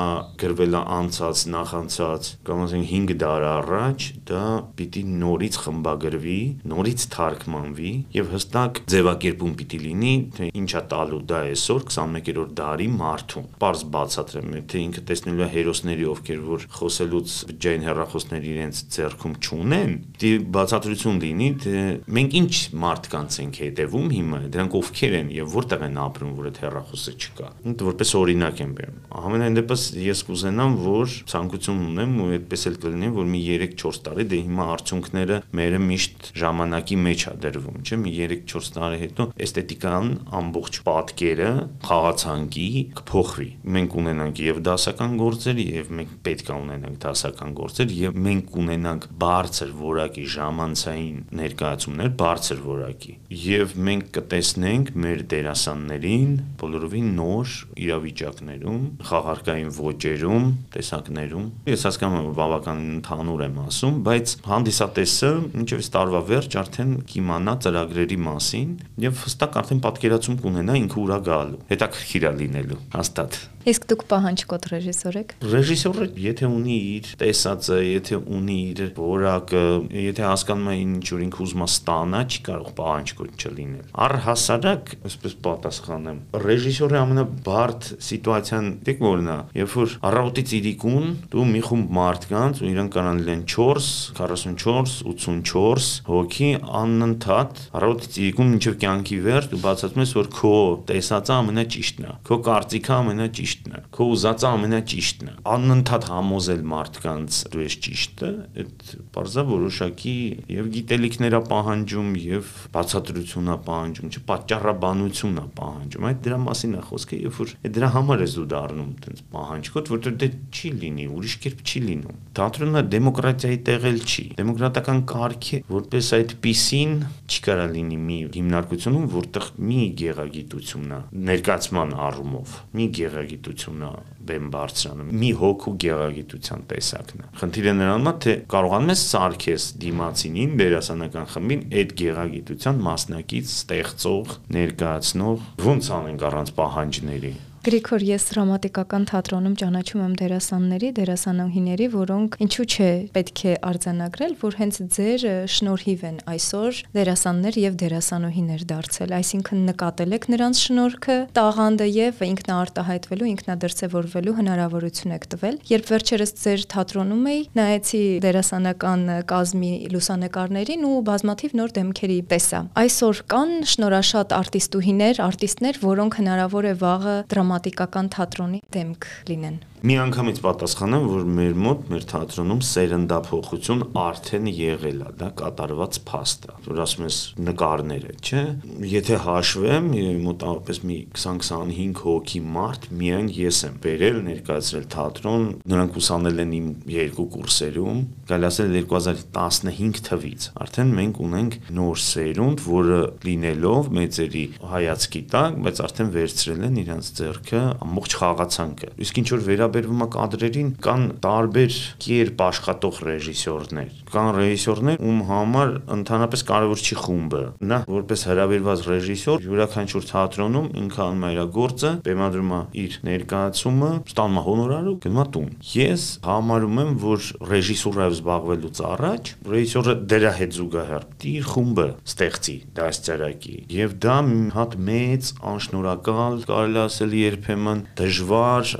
գրվել 0.48 0.78
է 0.78 0.82
անցած, 0.98 1.44
նախանցած, 1.58 2.32
կամ 2.48 2.64
ասենք 2.68 2.92
5 2.96 3.16
դար 3.28 3.48
առաջ, 3.52 4.08
դա 4.32 4.46
պիտի 4.80 5.04
նորից 5.18 5.60
խմբագրվի, 5.68 6.40
նորից 6.72 7.08
թարգմանվի 7.18 7.94
եւ 8.18 8.34
հստակ 8.38 8.82
ձևակերպում 8.94 9.57
պիտի 9.60 9.80
լինի, 9.84 10.14
թե 10.38 10.50
ինչա 10.62 10.82
տալու 10.92 11.22
դա 11.28 11.42
այսօր 11.52 11.86
21-րդ 11.88 12.54
դարի 12.58 12.88
մարդուն։ 12.98 13.48
Պարզ 13.62 13.84
բացատրեմ, 13.98 14.56
թե 14.72 14.82
ինքը 14.88 15.04
տեսնելու 15.08 15.46
է 15.46 15.50
հերոսների, 15.54 16.08
ովքեր 16.14 16.42
որ 16.48 16.66
խոսելուց 16.78 17.36
բջջային 17.52 17.86
հեռախոսներ 17.88 18.48
իրենց 18.52 18.82
ձեռքում 18.98 19.36
չունեն, 19.48 19.94
դի 20.22 20.32
բացատրություն 20.58 21.22
լինի, 21.24 21.50
թե 21.64 21.84
մենք 22.18 22.38
ինչ 22.38 22.54
մարդկանց 22.88 23.38
ենք 23.44 23.60
հետևում 23.68 24.08
հիմա, 24.18 24.42
դրանք 24.58 24.78
ովքեր 24.78 25.18
են 25.18 25.32
եւ 25.38 25.56
որտեղ 25.58 25.86
են 25.88 26.00
ապրում, 26.08 26.34
որ 26.38 26.50
այդ 26.52 26.60
հեռախոսը 26.64 27.14
չկա։ 27.18 27.52
Ինքը 27.68 27.88
որպես 27.88 28.14
օրինակ 28.18 28.62
եմ 28.64 28.74
բերում։ 28.78 29.00
Ամենայն 29.18 29.58
դեպս 29.58 29.84
ես 30.08 30.24
կուզենամ, 30.28 30.78
որ 30.88 31.16
ցանկություն 31.32 31.84
ունեմ 31.88 32.16
ու 32.18 32.30
այդպես 32.38 32.66
էլ 32.68 32.78
կլինի, 32.84 33.12
որ 33.18 33.30
մի 33.34 33.42
3-4 33.48 34.02
տարի 34.08 34.26
դե 34.28 34.40
հիմա 34.48 34.68
արդյունքները 34.78 35.40
մերը 35.58 35.80
միշտ 35.88 36.30
ժամանակի 36.42 36.98
մեջ 37.08 37.26
է 37.28 37.34
դրվում, 37.48 37.78
չէ՞ 37.88 38.00
մի 38.04 38.14
3-4 38.18 38.72
տարի 38.78 39.00
հետո 39.04 39.28
էսթետիկան 39.48 40.10
ամբողջ 40.38 40.78
պատկերը 40.88 41.52
խաղացանկի 41.88 42.68
կփոխվի։ 43.00 43.48
Մենք 43.78 43.96
ունենանք 44.02 44.42
եւ 44.44 44.60
դասական 44.68 45.14
գործեր 45.22 45.62
եւ 45.64 45.92
մենք 45.98 46.16
պետք 46.28 46.50
է 46.52 46.58
ունենանք 46.58 46.98
դասական 47.06 47.54
գործեր 47.58 47.94
եւ 47.98 48.18
մենք 48.28 48.58
ունենանք 48.62 49.08
բարձր 49.24 49.72
որակի 49.78 50.26
ժամանցային 50.36 51.20
ներկայացումներ, 51.38 52.12
բարձր 52.22 52.62
որակի։ 52.68 53.14
Եվ 53.48 53.76
մենք 53.88 54.10
կտեսնենք 54.18 54.92
մեր 55.08 55.24
դերասաններին 55.32 56.32
բոլորովին 56.62 57.10
նոր 57.18 57.56
իրավիճակներում, 57.88 58.82
խաղարկային 59.08 59.72
ոճերում, 59.78 60.48
տեսակներում։ 60.76 61.48
Ես 61.72 61.88
հասկանում 61.88 62.18
եմ, 62.18 62.28
որ 62.28 62.38
բավական 62.38 62.84
ընդհանուր 62.98 63.44
եմ 63.48 63.60
ասում, 63.68 64.00
բայց 64.08 64.36
հանդիսատեսը 64.48 65.32
մինչև 65.58 65.92
տարվա 65.98 66.22
վերջ 66.32 66.58
արդեն 66.64 66.94
կիմանա 67.12 67.54
ծրագրերի 67.68 68.20
մասին 68.28 68.74
եւ 69.08 69.22
հստակ 69.38 69.58
արդեն 69.60 69.82
պատկերացում 69.86 70.38
կունենա 70.42 70.76
ինքը 70.80 70.98
ուրա 70.98 71.18
գալու։ 71.28 71.60
Հետաքրքիր 71.70 72.24
է 72.26 72.32
լինելու, 72.40 72.78
հաստատ։ 72.96 73.36
Իսկ 73.68 73.84
դուք 73.92 74.04
պահանջկոտ 74.08 74.66
ռեժիսոր 74.72 75.16
եք։ 75.20 75.32
Ռեժիսորը 75.52 76.06
եթե 76.24 76.48
ունի 76.48 76.76
իր 76.88 77.08
տեսածը, 77.20 77.80
եթե 77.84 78.20
ունի 78.38 78.54
իր 78.68 78.82
որակը, 78.96 79.64
եթե 80.08 80.24
հասկանում 80.24 80.70
է 80.72 80.76
ինչ 80.84 81.08
որ 81.12 81.24
ինքը 81.26 81.42
ուզում 81.44 81.66
է 81.66 81.68
ստանա, 81.68 82.22
չի 82.32 82.40
կարող 82.48 82.70
պահանջկոտ 82.78 83.44
չլինել։ 83.44 83.90
Առհասարակ, 84.08 84.94
այսպես 85.10 85.36
պատասխանեմ, 85.48 86.22
ռեժիսորի 86.48 86.98
ամենաբարդ 87.02 87.90
սիտուացիան 88.08 88.72
դեք 88.88 89.04
որն 89.04 89.28
է, 89.28 89.38
երբ 89.60 89.76
որ 89.76 89.98
առավոտից 90.08 90.56
իրիկուն 90.62 91.12
դու 91.36 91.46
մի 91.52 91.62
խումբ 91.68 91.94
մարդկանց 92.00 92.64
ու 92.64 92.72
իրանք 92.72 92.96
կարան 92.96 93.22
լինեն 93.28 93.44
4, 93.52 93.92
44, 94.16 94.96
84 95.12 95.92
հոգի 96.08 96.54
անընդհատ 96.88 97.62
առավոտից 97.82 98.18
իրիկուն 98.24 98.52
մինչև 98.56 98.80
կյանքի 98.88 99.20
վերջ 99.28 99.52
դու 99.52 99.62
բացատրում 99.68 100.06
ես 100.08 100.16
որ 100.18 100.32
քո 100.38 100.56
տեսածը 100.88 101.36
ամենաճիշտն 101.38 102.08
է, 102.08 102.16
քո 102.28 102.40
կարծիքը 102.48 102.94
ամենաճիշտ 102.98 103.57
ճիշտն 103.58 103.76
է։ 103.78 103.82
Քո 103.94 104.06
ուզածը 104.14 104.48
ամենաճիշտն 104.48 105.30
է։ 105.30 105.34
Անընդհատ 105.52 106.06
համոզել 106.12 106.62
մարդկանց 106.72 107.38
դու 107.54 107.64
ես 107.64 107.76
ճիշտը, 107.88 108.30
այդ 108.62 108.86
բարձա 109.18 109.44
որոշակի 109.48 110.16
եւ 110.54 110.70
գիտելիքներ 110.76 111.38
է 111.38 111.42
պահանջում 111.48 112.12
եւ 112.24 112.52
բացատրություն 112.78 113.48
է 113.48 113.58
պահանջում, 113.68 114.12
չէ, 114.14 114.22
պատճառաբանություն 114.28 115.38
է 115.38 115.46
պահանջում։ 115.58 116.08
Այդ 116.08 116.22
դրա 116.28 116.40
մասին 116.48 116.78
է 116.78 116.84
խոսքը, 116.88 117.20
երբ 117.28 117.38
որ 117.38 117.54
դրա 117.78 117.90
համար 117.98 118.24
ես 118.28 118.38
դու 118.38 118.48
դառնում 118.54 118.92
տենց 119.08 119.24
պահանջկոտ, 119.38 119.92
որտեղ 119.98 120.18
դե 120.18 120.30
չի 120.58 120.72
լինի, 120.78 121.08
ուրիշ 121.18 121.36
կերպ 121.48 121.64
չի 121.68 121.82
լինում։ 121.88 122.20
Թատրոնը 122.38 122.84
դեմոկրատիայի 122.94 123.60
տեղել 123.68 124.00
չի։ 124.08 124.26
Դեմոկրատական 124.38 125.00
կարգի 125.12 125.62
որպես 125.68 126.12
այդպիսին 126.18 126.94
չի 127.28 127.42
կարա 127.48 127.66
լինի 127.74 127.98
մի 128.08 128.18
հիմնարկությունում, 128.38 129.08
որտեղ 129.18 129.48
մի 129.68 129.80
գեղագիտությունն 130.02 130.94
է 130.98 131.00
ներկայացման 131.28 131.96
առումով, 132.08 132.56
մի 132.78 132.88
գեղագիտ 132.98 133.47
գեղագիտությունն 133.48 133.84
է 133.88 133.92
բեմ 134.28 134.48
բարձրանում։ 134.54 135.12
Մի 135.22 135.30
հոգու 135.40 135.74
գեղագիտության 135.84 136.64
տեսակն 136.72 137.24
է։ 137.24 137.28
Խնդիրը 137.40 137.74
նրանում 137.78 138.10
է, 138.12 138.14
թե 138.26 138.34
կարողանում 138.54 138.92
ես 138.92 139.04
սարքես 139.08 139.68
դիմացինին, 139.84 140.56
դերասանական 140.62 141.30
խմբին 141.34 141.64
այդ 141.80 141.94
գեղագիտության 142.04 142.82
մասնակից 142.88 143.54
ստեղծող, 143.58 144.38
ներկայացնող, 144.58 145.48
ոնց 145.68 145.92
անենք 145.98 146.28
առանց 146.28 146.54
պահանջների 146.58 147.34
Գրիգոր, 147.68 148.04
ես 148.08 148.26
դրամատիկական 148.30 149.06
թատրոնում 149.10 149.56
ճանաչում 149.60 150.02
եմ 150.06 150.12
դերասանների, 150.22 150.90
դերասանուհիների, 150.96 151.88
որոնք 151.92 152.36
ինչու՞ 152.46 152.66
չէ 152.72 152.92
պետք 153.18 153.42
է 153.44 153.56
արձանագրել, 153.68 154.36
որ 154.40 154.56
հենց 154.62 154.78
ձեր 154.96 155.26
շնորհիվ 155.52 156.06
են 156.08 156.22
այսօր 156.32 156.80
դերասաններ 156.96 157.58
եւ 157.60 157.76
դերասանուհիներ 157.82 158.64
դարձել, 158.72 159.12
այսինքն 159.18 159.66
նկատել 159.68 160.16
եք 160.16 160.28
նրանց 160.32 160.62
շնորհքը, 160.64 161.18
տաղանդը 161.36 161.88
եւ 161.92 162.24
ինքնաարտահայտվելու, 162.28 163.28
ինքնադրսևորվելու 163.36 164.38
հնարավորություն 164.40 165.16
եք 165.18 165.28
տվել։ 165.36 165.60
Երբ 165.68 165.92
վերջերս 165.92 166.34
ձեր 166.48 166.66
թատրոնում 166.72 167.28
էի, 167.28 167.44
նայեցի 167.60 168.02
դերասանական 168.24 169.06
կազմի 169.28 169.74
լուսանկարներին 169.92 170.88
ու 170.88 170.96
բազմաթիվ 171.12 171.60
նոր 171.60 171.76
դեմքերի 171.82 172.18
տեսա։ 172.32 172.64
Այսօր 172.88 173.22
կան 173.36 173.54
շնորհաշատ 173.76 174.36
արտիստուհիներ, 174.38 175.22
արտիստներ, 175.28 175.82
որոնք 175.84 176.20
հնարավոր 176.22 176.72
է 176.72 176.76
վաղը 176.78 177.18
դրամատիկական 177.58 178.10
թատրոնի 178.14 178.60
դեմք 178.74 179.06
լինեն։ 179.30 179.56
Միանգամից 179.86 180.40
պատասխանեմ, 180.42 181.04
որ 181.12 181.26
մեր 181.38 181.58
մոտ, 181.62 181.82
մեր 181.92 182.06
թատրոնում 182.10 182.62
սերնդափոխություն 182.66 183.84
արդեն 184.02 184.48
եղել 184.50 185.04
է, 185.06 185.10
դա 185.20 185.28
կատարված 185.38 186.00
փաստ 186.08 186.48
է։ 186.48 186.56
Որ 186.66 186.80
ասում 186.82 187.06
ես 187.06 187.18
նկարները, 187.46 188.16
չէ։ 188.18 188.42
Եթե 188.90 189.20
հաշվեմ, 189.28 189.92
մոտավորապես 190.26 190.80
մի 190.90 190.98
20-25 191.14 192.02
հոգի 192.08 192.42
մարդ 192.58 192.88
միայն 192.98 193.30
ես 193.38 193.60
եմ 193.68 193.78
բերել 193.86 194.18
ներկայացրել 194.28 194.88
թատրոն, 194.98 195.46
նրանք 195.70 196.02
ուսանել 196.02 196.42
են 196.42 196.58
իմ 196.58 196.74
երկու 196.98 197.28
կուրսերում, 197.38 198.02
գալ 198.34 198.50
ասել 198.50 198.76
2015 198.82 200.04
թվից։ 200.10 200.50
Արդեն 200.66 200.94
մենք 200.98 201.22
ունենք 201.28 201.60
նոր 201.78 202.02
սերունդ, 202.08 202.66
որը 202.66 203.00
լինելով 203.28 203.92
մեծերի 203.98 204.46
հայացքի 204.74 205.24
տակ, 205.38 205.62
բայց 205.68 205.82
արդեն 205.88 206.12
վերցրել 206.18 206.68
են 206.68 206.82
իրենց 206.82 207.12
ձեռքը 207.18 207.64
ամբողջ 207.88 208.18
խաղացանկը։ 208.18 208.92
Իսկ 209.08 209.22
ինչ 209.22 209.28
որ 209.38 209.46
վերա 209.48 209.67
վերաբերվում 209.68 210.04
է 210.04 210.08
կադրերին, 210.14 210.70
կան 210.84 211.02
տարբեր 211.24 211.78
կերպ 212.04 212.42
աշխատող 212.48 213.00
ռեժիսորներ։ 213.08 213.90
Կան 214.08 214.30
ռեժիսորներ, 214.38 215.02
ում 215.04 215.20
համար 215.28 215.72
ընդհանրապես 215.98 216.44
կարևոր 216.48 216.84
չի 216.88 216.98
խումբը։ 217.04 217.42
Նա 217.68 217.80
որպես 217.92 218.24
հրավիրված 218.28 218.84
ռեժիսոր 218.88 219.48
յուրաքանչյուր 219.48 220.08
թատրոնում 220.08 220.70
ինքը 220.82 221.02
անում 221.08 221.26
է 221.28 221.32
իր 221.38 221.42
գործը, 221.58 221.92
բեմադրում 222.08 222.54
է 222.58 222.62
իր 222.88 222.98
ներկայացումը, 223.08 223.92
ստանում 224.08 224.38
է 224.38 224.46
հոնորարը 224.48 224.92
ու 224.94 225.00
գնում 225.08 225.20
է 225.20 225.28
տուն։ 225.36 225.50
Ես 225.68 226.06
համարում 226.28 226.82
եմ, 226.88 226.94
որ 227.04 227.28
ռեժիսուրայով 227.52 228.18
զբաղվելուց 228.18 228.82
առաջ 228.88 229.32
ռեժիսորը 229.58 229.98
դրա 230.08 230.32
հետ 230.38 230.58
զուգահեռ 230.58 231.08
իր 231.28 231.48
խումբը 231.52 231.88
ստեղծի 232.08 232.58
դասցարակի։ 232.78 233.56
Եվ 233.78 233.98
դա 234.08 234.18
հատ 234.58 234.78
մեծ 234.88 235.32
անշնորհակալ, 235.52 236.40
կարելի 236.48 236.80
ասել 236.88 237.16
երբեմն 237.18 237.84
դժվար 237.98 238.72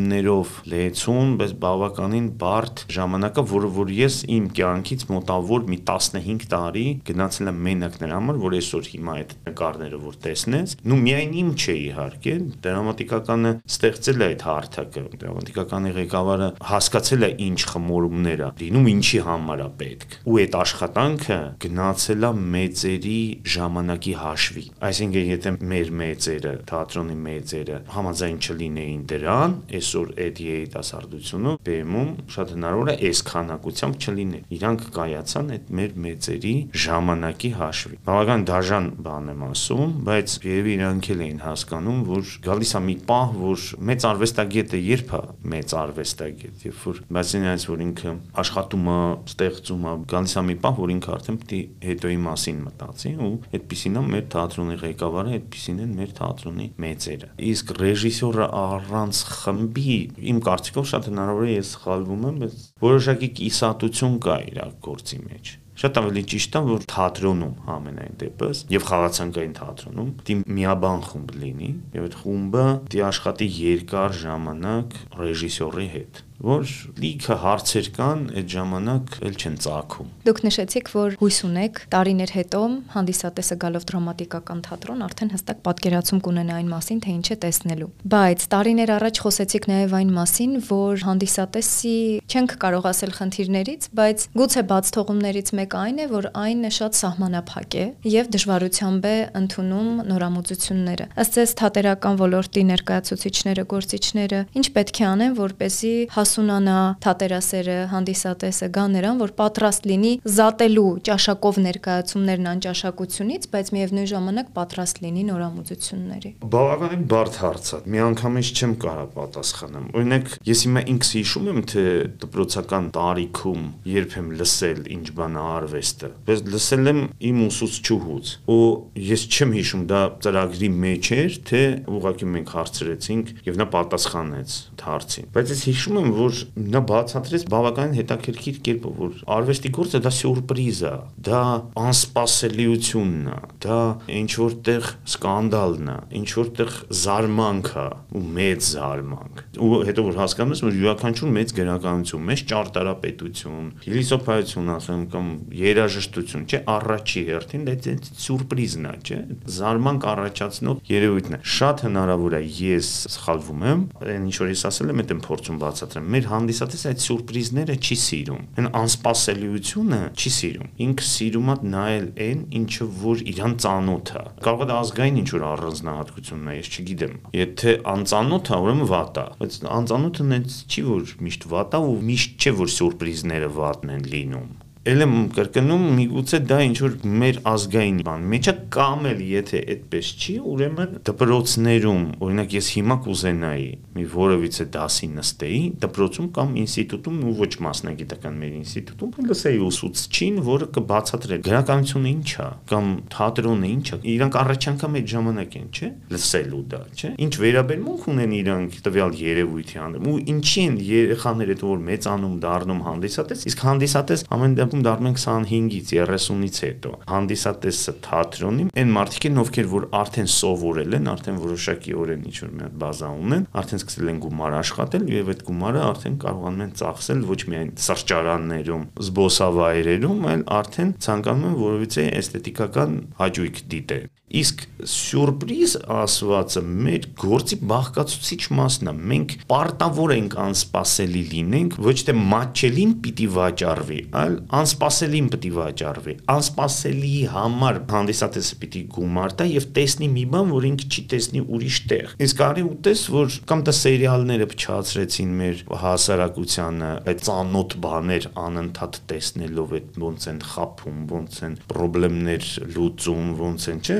խնդիրներով 0.00 0.29
տարիներով 0.30 0.50
լեցուն, 0.70 1.30
բայց 1.40 1.52
բավականին 1.60 2.26
բարդ 2.40 2.82
ժամանակը, 2.94 3.42
որը 3.50 3.68
որ 3.74 3.90
ես 3.94 4.16
իմ 4.30 4.44
կյանքից 4.54 5.02
մոտավոր 5.10 5.64
մի 5.70 5.78
15 5.90 6.46
տարի 6.50 6.84
գնացել 7.08 7.50
եմ 7.50 7.58
մենակ 7.66 7.96
նրա 8.00 8.18
համար, 8.20 8.38
որ 8.44 8.56
այսօր 8.60 8.90
հիմա 8.90 9.14
այդ 9.20 9.34
նկարները 9.50 10.00
որ 10.04 10.18
տեսնես, 10.26 10.74
նու 10.90 10.98
միայն 11.00 11.34
իմ 11.40 11.50
չէ 11.60 11.76
իհարկե, 11.80 12.34
դրամատիկականը 12.66 13.52
ստեղծել 13.70 14.20
է 14.20 14.28
այդ 14.30 14.44
հարթակը, 14.50 15.04
դրամատիկականի 15.20 15.92
ղեկավարը 15.98 16.48
հասկացել 16.70 17.26
է 17.26 17.30
ինչ 17.50 17.60
խմորումներ 17.70 18.44
է 18.44 18.50
լինում, 18.60 18.88
ինչի 18.90 19.20
համար 19.30 19.64
է 19.64 19.68
պետք։ 19.80 20.16
Ու 20.30 20.38
այդ 20.40 20.56
աշխատանքը 20.60 21.40
գնացել 21.64 22.28
է 22.30 22.32
մեծերի 22.54 23.20
ժամանակի 23.54 24.14
հաշվի։ 24.20 24.64
Այսինքն 24.90 25.30
եթե 25.30 25.54
մեր 25.70 25.92
մեծերը, 26.00 26.54
թատրոնի 26.70 27.16
մեծերը 27.30 27.80
համաձայն 27.94 28.38
չլինեին 28.40 29.02
դրան, 29.10 29.56
այսօր 29.80 30.12
այդ 30.24 30.40
երիտասարդությունը 30.44 31.54
բեմում 31.66 32.10
շատ 32.34 32.54
հնարավոր 32.54 32.90
է 32.90 32.96
այս 33.10 33.22
քանակությամբ 33.30 33.98
չլիներ։ 34.00 34.54
Իրանք 34.60 34.84
կայացան 34.96 35.50
այդ 35.56 35.70
մեր 35.80 35.94
մեծերի 36.04 36.54
ժամանակի 36.84 37.50
հաշվի։ 37.60 37.98
Բավական 38.10 38.44
դաժան 38.50 38.88
բան 39.06 39.30
եմ 39.30 39.44
ասում, 39.50 39.94
բայց 40.10 40.36
երևի 40.50 40.74
իրանք 40.80 41.10
էլ 41.10 41.24
էին 41.26 41.40
հասկանում, 41.44 42.00
որ 42.10 42.32
գալիս 42.46 42.70
է 42.70 42.82
մի 42.90 42.96
պահ, 43.10 43.34
որ 43.40 43.66
մեծ 43.90 44.06
արվեստագետը 44.10 44.80
երբ 44.90 45.10
է 45.10 45.22
մեծ 45.50 45.74
արվեստագետ, 45.80 46.64
երբ 46.70 46.80
որ 46.90 47.00
բացի 47.16 47.40
նրանից, 47.40 47.66
որ 47.70 47.84
ինքը 47.86 48.14
աշխատում 48.40 48.90
է, 48.90 48.98
ստեղծում 49.30 49.86
է, 49.90 49.94
գալիս 50.10 50.34
է 50.40 50.44
մի 50.50 50.56
պահ, 50.60 50.80
որ 50.80 50.94
ինքը 50.96 51.12
արդեն 51.16 51.40
պետք 51.40 51.54
է 51.56 51.60
հետոյի 51.90 52.18
մասին 52.24 52.58
մտածի 52.66 53.12
ու 53.20 53.30
այդպեսին 53.56 53.98
է 54.00 54.02
մեր 54.10 54.24
թատրոնի 54.34 54.76
ղեկավարը, 54.80 55.34
այդպեսին 55.40 55.80
են 55.84 55.94
մեր 56.00 56.12
թատրոնի 56.20 56.66
մեծերը։ 56.84 57.30
Իսկ 57.50 57.72
ռեժիսորը 57.80 58.46
առանց 58.60 59.22
խմբի 59.40 59.96
իմ 60.30 60.38
կարծիքով 60.46 60.86
շատ 60.90 61.10
հնարավոր 61.10 61.48
է 61.48 61.56
ես 61.56 61.72
սխալվում 61.76 62.28
եմ, 62.30 62.38
բայց 62.44 62.60
որոշակի 62.84 63.28
կիսատություն 63.40 64.16
կա 64.26 64.36
իր 64.50 64.62
գործի 64.86 65.20
մեջ 65.26 65.56
շատ 65.80 65.98
ավելի 66.00 66.22
ճիշտ 66.28 66.56
է 66.58 66.60
որ 66.66 66.82
թատրոնում 66.92 67.68
ամենայն 67.72 68.16
դեպս 68.20 68.58
եւ 68.74 68.82
խաղացանկային 68.90 69.54
թատրոնում 69.56 70.10
դի 70.28 70.34
միաբան 70.58 71.04
խումբ 71.08 71.30
լինի 71.40 71.70
եւ 71.96 72.08
այդ 72.08 72.16
խումբը 72.20 72.64
դի 72.92 73.02
աշխատի 73.06 73.48
երկար 73.60 74.18
ժամանակ 74.24 74.98
ռեժիսորի 75.20 75.86
հետ 75.94 76.20
որ 76.40 76.70
լիքը 77.00 77.36
հարցեր 77.42 77.88
կան, 77.96 78.20
այդ 78.40 78.52
ժամանակ 78.54 79.16
էլ 79.28 79.34
չեն 79.40 79.56
ծագում։ 79.64 80.08
Դուք 80.24 80.40
նշեցիք, 80.46 80.90
որ 80.94 81.16
հույս 81.20 81.38
ունեք 81.50 81.80
տարիներ 81.92 82.32
հետո 82.36 82.60
հանդիսատեսը 82.94 83.56
գալով 83.60 83.84
դրամատիկական 83.90 84.62
թատրոն 84.66 85.04
արդեն 85.06 85.32
հստակ 85.34 85.60
պատկերացում 85.68 86.22
կունենա 86.24 86.56
այն 86.60 86.70
մասին, 86.70 87.02
թե 87.04 87.14
ինչ 87.20 87.26
է 87.30 87.36
տեսնելու։ 87.44 87.90
Բայց 88.14 88.46
տարիներ 88.54 88.92
առաջ 88.96 89.20
խոսեցիք 89.20 89.68
նաև 89.70 89.94
այն 90.00 90.12
մասին, 90.16 90.52
որ 90.70 91.04
հանդիսատեսի 91.10 91.96
չենք 92.30 92.56
կարող 92.64 92.88
ասել 92.90 93.12
խնդիրներից, 93.20 93.88
բայց 94.00 94.26
գուցե 94.40 94.62
բաց 94.70 94.92
թողումներից 94.96 95.52
մեկը 95.60 95.80
այն 95.80 96.00
է, 96.00 96.06
որ 96.10 96.30
այն 96.40 96.68
շատ 96.80 96.98
սահմանափակ 97.00 97.76
է 97.80 97.84
եւ 98.10 98.30
դժվարությամբ 98.34 99.08
է 99.10 99.16
ընդունում 99.40 99.88
նորամուծությունները։ 100.10 101.06
Ըստ 101.20 101.38
ձեզ 101.40 101.54
թատերական 101.60 102.20
ոլորտի 102.20 102.62
ներկայացուցիչները, 102.70 103.64
գործիչները 103.70 104.40
ինչ 104.60 104.66
պետք 104.76 105.00
է 105.00 105.06
անեն, 105.10 105.34
որպեսզի 105.40 105.94
հասունանա 106.30 106.78
թատերասերը, 107.02 107.76
հանդիսատեսը 107.90 108.66
գա 108.70 108.84
նրան, 108.94 109.16
որ 109.18 109.30
պատրաստ 109.40 109.86
լինի 109.90 110.10
զատելու 110.30 110.90
ճաշակով 111.08 111.56
ներկայացումներն 111.64 112.48
անճաշակությունից, 112.50 113.48
բայց 113.50 113.70
միևնույն 113.74 114.08
ժամանակ 114.10 114.52
պատրաստ 114.54 115.00
լինի 115.02 115.24
նորամուծությունների։ 115.30 116.30
Բավականին 116.54 117.02
բարդ 117.10 117.38
հարց 117.40 117.70
է։ 117.70 117.80
Միանգամից 117.90 118.52
չեմ 118.60 118.74
կարող 118.84 119.10
պատասխանեմ։ 119.18 119.88
Օրինակ, 119.90 120.30
ես 120.50 120.62
հիմա 120.70 120.84
ինքս 120.94 121.10
հիշում 121.18 121.50
եմ, 121.50 121.60
թե 121.70 121.84
դպրոցական 122.22 122.88
տարիքում 122.94 123.66
երբ 123.90 124.16
եմ 124.20 124.30
լսել 124.38 124.80
ինչ 124.94 125.06
բան 125.18 125.38
արվեստը, 125.40 126.12
բայց 126.30 126.44
լսել 126.54 126.90
եմ 126.90 127.02
իմ 127.30 127.42
ուսուցչուհուց, 127.50 128.32
ու 128.54 128.62
ես 129.10 129.26
չեմ 129.30 129.54
հիշում 129.58 129.84
դա 129.90 130.00
ծրագրի 130.20 130.70
մեջ 130.84 131.10
էր, 131.20 131.38
թե 131.50 131.62
ուղղակի 131.90 132.30
մենք 132.30 132.54
հարցրեցինք 132.60 133.32
եւ 133.50 133.60
նա 133.60 133.66
պատասխանեց 133.74 134.56
հարցին։ 134.80 135.28
Բայց 135.34 135.52
ես 135.54 135.62
հիշում 135.70 135.98
եմ, 136.00 136.10
որ 136.20 136.40
նա 136.76 136.82
բացատրեց 136.90 137.46
բավականին 137.50 137.96
հետաքրքիր 138.00 138.60
կերպով, 138.66 138.94
որ 139.00 139.20
արվեստի 139.36 139.72
գործը 139.76 140.00
դա 140.04 140.12
սյուրպրիզ 140.20 140.80
է, 140.90 140.94
դա 141.30 141.42
անսպասելիությունն 141.80 143.30
է, 143.30 143.38
դա 143.64 143.78
ինչ 144.20 144.30
որտեղ 144.40 144.90
սկանդալն 145.10 145.90
է, 145.90 145.96
ինչ 146.20 146.28
որտեղ 146.40 146.76
զարմանք 147.00 147.70
է 147.80 147.86
ու 148.20 148.24
մեծ 148.40 148.68
զարմանք։ 148.70 149.42
Ու 149.60 149.70
հետո 149.90 150.04
որ 150.10 150.18
հասկանում 150.20 150.54
ես, 150.54 150.62
որ 150.66 150.78
յուրաքանչյուր 150.80 151.32
մեծ 151.36 151.54
գրականություն, 151.60 152.24
մեծ 152.30 152.44
ճարտարապետություն, 152.50 153.70
փիլիսոփայություն 153.84 154.72
ասեմ 154.76 155.02
կամ 155.14 155.30
երաժշտություն, 155.60 156.46
չէ, 156.50 156.60
առաջի 156.74 157.22
հերթին 157.30 157.66
դա 157.66 157.76
այդ 157.80 158.10
սյուրպրիզն 158.20 158.88
է, 158.90 158.94
չէ, 159.00 159.18
զարմանք 159.60 160.06
առաջացնող 160.10 160.80
երևույթն 160.90 161.36
է։ 161.36 161.40
Շատ 161.60 161.84
հնարավոր 161.86 162.36
է 162.40 162.42
ես 162.60 162.90
սխալվում 163.14 163.64
եմ, 163.70 163.84
այն 164.10 164.28
ինչ 164.30 164.36
որ 164.40 164.50
ես 164.50 164.64
ասել 164.70 164.92
եմ, 164.92 165.00
այդ 165.00 165.14
եմ 165.14 165.22
փորձում 165.26 165.60
բացատրել 165.60 166.00
եմ, 166.00 166.09
մեր 166.14 166.28
հանդիսատեսը 166.30 166.90
այդ 166.90 167.02
սուրպրիզները 167.04 167.76
չի 167.80 167.96
սիրում։ 168.04 168.46
Այն 168.60 168.68
անսպասելիությունը 168.80 170.00
չի 170.20 170.32
սիրում։ 170.36 170.70
Ինքը 170.86 171.06
սիրում 171.10 171.50
է 171.50 171.56
նայել 171.74 172.08
այն, 172.26 172.40
ինչը 172.60 172.88
որ 173.00 173.24
իրան 173.34 173.54
ծանոթ 173.64 174.14
է։ 174.20 174.24
Կարող 174.46 174.64
է 174.64 174.68
դա 174.70 174.78
ազգային 174.84 175.20
ինչ 175.20 175.28
որ 175.36 175.46
առանձնահատկությունն 175.50 176.50
է, 176.50 176.56
ես 176.60 176.72
չգիտեմ։ 176.80 177.14
Եթե 177.40 177.76
անծանոթ 177.94 178.50
է, 178.50 178.62
ուրեմն 178.64 178.90
վատ 178.94 179.20
է։ 179.20 179.28
Բայց 179.40 179.60
անծանոթը 179.80 180.26
նենց 180.30 180.58
չի 180.70 180.88
որ 180.90 181.14
միշտ 181.28 181.46
վատ 181.54 181.78
է 181.78 181.84
ու 181.90 182.00
միշտ 182.10 182.40
չէ 182.40 182.56
որ 182.64 182.74
սուրպրիզները 182.80 183.54
վատն 183.60 183.96
են 183.98 184.10
լինում 184.14 184.50
ել 184.88 185.04
եմ 185.04 185.10
կրկնում, 185.36 185.82
միգուցե 185.92 186.38
դա 186.48 186.58
ինչ 186.64 186.76
որ 186.80 186.94
մեր 187.20 187.38
ազգային 187.50 187.98
բան 188.06 188.22
մեջը 188.32 188.52
կամ 188.72 189.02
էլ 189.10 189.18
եթե 189.28 189.58
այդպես 189.74 190.12
չի, 190.16 190.36
ուրեմն 190.50 190.94
դպրոցներում, 191.04 192.06
օրինակ 192.24 192.54
ես 192.56 192.70
հիմա 192.78 192.96
կուզենայի 193.04 193.66
մի 194.00 194.06
որևիցե 194.14 194.64
դասի 194.72 195.08
նստեի 195.18 195.60
դպրոցում 195.84 196.30
կամ 196.38 196.56
ինստիտուտում 196.64 197.18
ու 197.28 197.34
ոչ 197.40 197.50
մասնագիտական 197.66 198.40
մեր 198.40 198.54
ինստիտուտում 198.60 199.28
լսեի 199.28 199.60
ուսուցչին, 199.68 200.40
որը 200.48 200.68
կբացատրեր 200.80 201.44
գրականությունը 201.44 202.10
ինչ 202.16 202.30
է 202.40 202.48
կամ 202.72 202.90
թատրոնը 203.12 203.70
ինչ 203.76 203.86
է։ 203.90 204.00
Իրանք 204.16 204.40
առաջ 204.40 204.68
անգամ 204.70 204.98
այդ 205.00 205.10
ժամանակ 205.12 205.58
են, 205.60 205.68
չէ՞, 205.76 205.90
լսելու 206.14 206.62
դա, 206.70 206.80
չէ՞։ 206.96 207.12
Ինչ 207.20 207.34
վերաբերմունք 207.44 208.08
ունեն 208.14 208.34
իրանք 208.40 208.80
տվյալ 208.86 209.16
երևույթի 209.20 209.80
հանդեպ 209.80 210.08
ու 210.10 210.16
ինչի 210.30 210.64
են 210.70 210.80
երեխաները 210.88 211.58
դու 211.60 211.70
որ 211.70 211.84
մեծանում 211.90 212.36
դառնում 212.46 212.82
հանդիսատես, 212.86 213.44
իսկ 213.50 213.64
հանդիսատես 213.70 214.24
ամեն 214.30 214.56
դեպքում 214.60 214.69
դառնում 214.86 215.08
են 215.10 215.16
25-ից 215.20 215.90
30-ից 216.10 216.60
հետո։ 216.64 216.92
Հանդիսատեսը 217.10 217.94
թատրոնի 218.06 218.66
այն 218.80 218.92
մարդիկ 218.96 219.26
են, 219.30 219.40
ովքեր 219.42 219.68
որ 219.70 219.86
արդեն 220.00 220.30
սովորել 220.34 220.96
են, 221.00 221.10
արդեն 221.14 221.40
որոշակի 221.44 221.96
օրեն 222.00 222.24
ինչ 222.30 222.36
որ 222.44 222.52
մի 222.54 222.64
հատ 222.66 222.76
բազա 222.84 223.10
ունեն, 223.24 223.46
արդեն 223.60 223.82
սկսել 223.82 224.12
են 224.14 224.22
գումար 224.26 224.56
աշխատել 224.60 225.10
եւ 225.16 225.32
այդ 225.34 225.44
գումարը 225.50 225.82
արդեն 225.90 226.20
կարողանում 226.24 226.64
են 226.66 226.72
ծախսել 226.80 227.26
ոչ 227.30 227.40
միայն 227.50 227.74
սրճարաններում, 227.90 228.86
զբոսավայրերում, 229.10 230.24
այլ 230.30 230.46
արդեն 230.60 230.94
ցանկանում 231.10 231.50
են 231.50 231.60
որովիցե 231.64 232.08
էսթետիկական 232.20 232.96
հաճույք 233.20 233.62
դիտել։ 233.74 234.08
Իսկ 234.30 234.60
սյուրպրիզ 234.86 235.72
ասվածը 235.90 236.60
մեր 236.62 237.06
գործի 237.18 237.56
բաղկացուցիչ 237.70 238.38
մասն 238.54 238.90
է։ 238.90 238.92
Մենք 239.10 239.32
պարտավոր 239.50 240.12
ենք 240.14 240.36
անսպասելի 240.44 241.22
լինենք, 241.32 241.74
ոչ 241.82 241.94
թե 242.06 242.14
մատչելին 242.30 242.92
պիտի 243.04 243.26
վաճառվի, 243.34 243.98
այլ 244.20 244.36
անսպասելին 244.60 245.30
պիտի 245.34 245.50
վաճառվի։ 245.56 246.14
Անսպասելի 246.34 247.12
համար 247.34 247.80
հանդիսատեսը 247.90 248.58
պիտի 248.62 248.84
գումար 248.94 249.34
տա 249.40 249.48
եւ 249.50 249.66
տեսնի 249.80 250.10
մի 250.14 250.24
բան, 250.30 250.54
որ 250.54 250.68
ինքը 250.70 250.88
չի 250.90 251.04
տեսնի 251.10 251.42
ուրիշ 251.50 251.80
տեղ։ 251.90 252.14
Իսկ 252.30 252.44
արի 252.46 252.64
ու 252.70 252.76
տես, 252.86 253.04
որ 253.10 253.36
կամ 253.50 253.64
դա 253.66 253.76
սերիալները 253.80 254.48
փչացրեցին 254.54 255.34
մեր 255.40 255.64
հասարակությանը, 255.80 256.90
այդ 257.10 257.24
ծանոթ 257.26 257.76
բաներ 257.84 258.30
անընդհատ 258.46 259.00
տեսնելով 259.10 259.76
այդ 259.80 260.00
ոնց 260.04 260.28
են 260.30 260.40
խափում, 260.50 261.02
ոնց 261.10 261.40
են 261.50 261.58
խնդիրներ 261.70 262.48
լուծում, 262.76 263.30
ոնց 263.40 263.68
են, 263.70 263.80
չէ, 263.80 263.98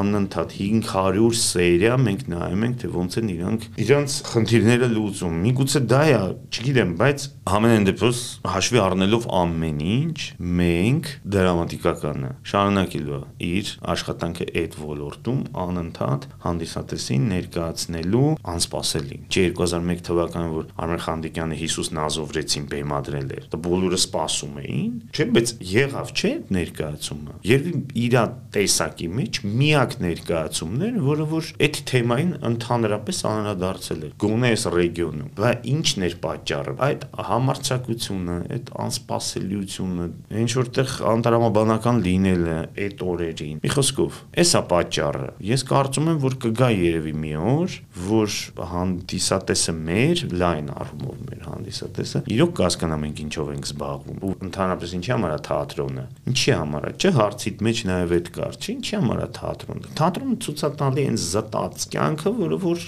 անընդհատ 0.00 0.54
500 0.60 1.40
սերիա 1.40 1.96
մենք 2.04 2.22
նայում 2.30 2.64
ենք, 2.66 2.76
թե 2.80 2.90
ոնց 2.94 3.16
են 3.20 3.30
իրանք 3.34 3.66
իրանց 3.84 4.16
խնդիրները 4.30 4.88
լուծում։ 4.94 5.38
Միգուցե 5.44 5.80
դա 5.90 6.02
է, 6.10 6.20
չգիտեմ, 6.50 6.92
բայց 7.00 7.26
ամենայն 7.50 7.86
դեպս 7.90 8.20
հաշվի 8.50 8.80
առնելով 8.84 9.26
ամեն 9.40 9.80
ինչ, 9.90 10.18
մենք 10.60 11.10
դրամատիկականը 11.34 12.30
շարունակելու 12.50 13.20
իր 13.50 13.72
աշխատանքը 13.94 14.46
այդ 14.60 14.76
ոլորտում 14.80 15.40
անընդհատ 15.64 16.26
հանդիսատեսին 16.44 17.26
ներկայացնելու 17.30 18.28
անսպասելին։ 18.54 19.26
Չէ 19.30 19.44
2001 19.60 20.04
թվականին 20.10 20.54
որ 20.54 20.70
Արմեն 20.80 21.02
Խանդիկյանը 21.06 21.58
Հիսուս 21.60 21.90
նազովրեցին 21.96 22.68
բեմադրել 22.70 23.34
էր։ 23.40 23.48
Դա 23.50 23.60
բոլորը 23.66 24.00
սպասում 24.00 24.60
էին, 24.60 24.92
չէ, 25.10 25.26
բայց 25.36 25.52
եղավ, 25.70 26.12
չէ, 26.20 26.32
ներկայացումը։ 26.60 27.36
Երբ 27.50 27.94
իր 28.00 28.16
տեսակի 28.54 29.08
մեջ 29.14 29.39
միակ 29.44 29.94
ներկայացումն 30.04 30.84
էր, 30.86 30.96
որը 31.06 31.26
որ 31.30 31.50
այդ 31.66 31.78
թեմային 31.90 32.32
ընդհանրապես 32.50 33.20
անդրադարձել 33.30 34.04
էր 34.06 34.12
գոնե 34.24 34.50
այս 34.50 34.64
ռեգիոնում։ 34.74 35.30
Բա 35.40 35.50
ի՞նչն 35.70 36.06
էր 36.06 36.16
պատճառը։ 36.24 36.74
Այդ 36.86 37.06
համարցակությունը, 37.30 38.36
այդ 38.56 38.70
անսպասելիությունը, 38.84 40.06
ինչ 40.40 40.50
որտեղ 40.60 40.94
անտրամաբանական 41.10 42.00
լինելը 42.06 42.58
այդ 42.84 43.04
օրերին։ 43.10 43.60
Մի 43.64 43.72
խոսքով, 43.74 44.20
էսա 44.44 44.62
պատճառը։ 44.70 45.30
Ես 45.50 45.64
կարծում 45.70 46.10
եմ, 46.10 46.20
որ 46.20 46.36
կգա 46.44 46.70
երևի 46.80 47.14
մի 47.20 47.32
օր, 47.50 47.76
որ 48.10 48.36
հանդիսատեսը 48.70 49.74
մեր 49.80 50.24
լայն 50.40 50.70
առումով 50.80 51.20
մեր 51.30 51.42
հանդիսատեսը 51.50 52.22
իրոք 52.34 52.54
կհասկանա 52.60 52.98
մենք 53.04 53.22
ինչով 53.24 53.50
ենք 53.54 53.68
զբաղվում 53.70 54.20
ու 54.26 54.32
ընդհանրապես 54.50 54.94
ինչի 55.00 55.12
համար 55.14 55.34
է 55.34 55.40
թատրոնը։ 55.50 56.04
Ինչի 56.30 56.54
համար 56.60 56.86
է, 56.90 56.92
չէ՞ 57.00 57.12
հարցիդ 57.20 57.64
մեջ 57.66 57.82
նաև 57.90 58.14
այդ 58.20 58.30
կար, 58.36 58.58
չէ՞ 58.60 58.74
ինչի 58.80 58.96
համար 59.00 59.20
է 59.20 59.29
թատրոնը։ 59.36 59.92
Թատրոնը 60.00 60.36
ցուցատալի 60.44 61.04
են 61.10 61.18
զտած 61.20 61.86
կյանքը, 61.94 62.32
որը 62.40 62.58
որ 62.64 62.84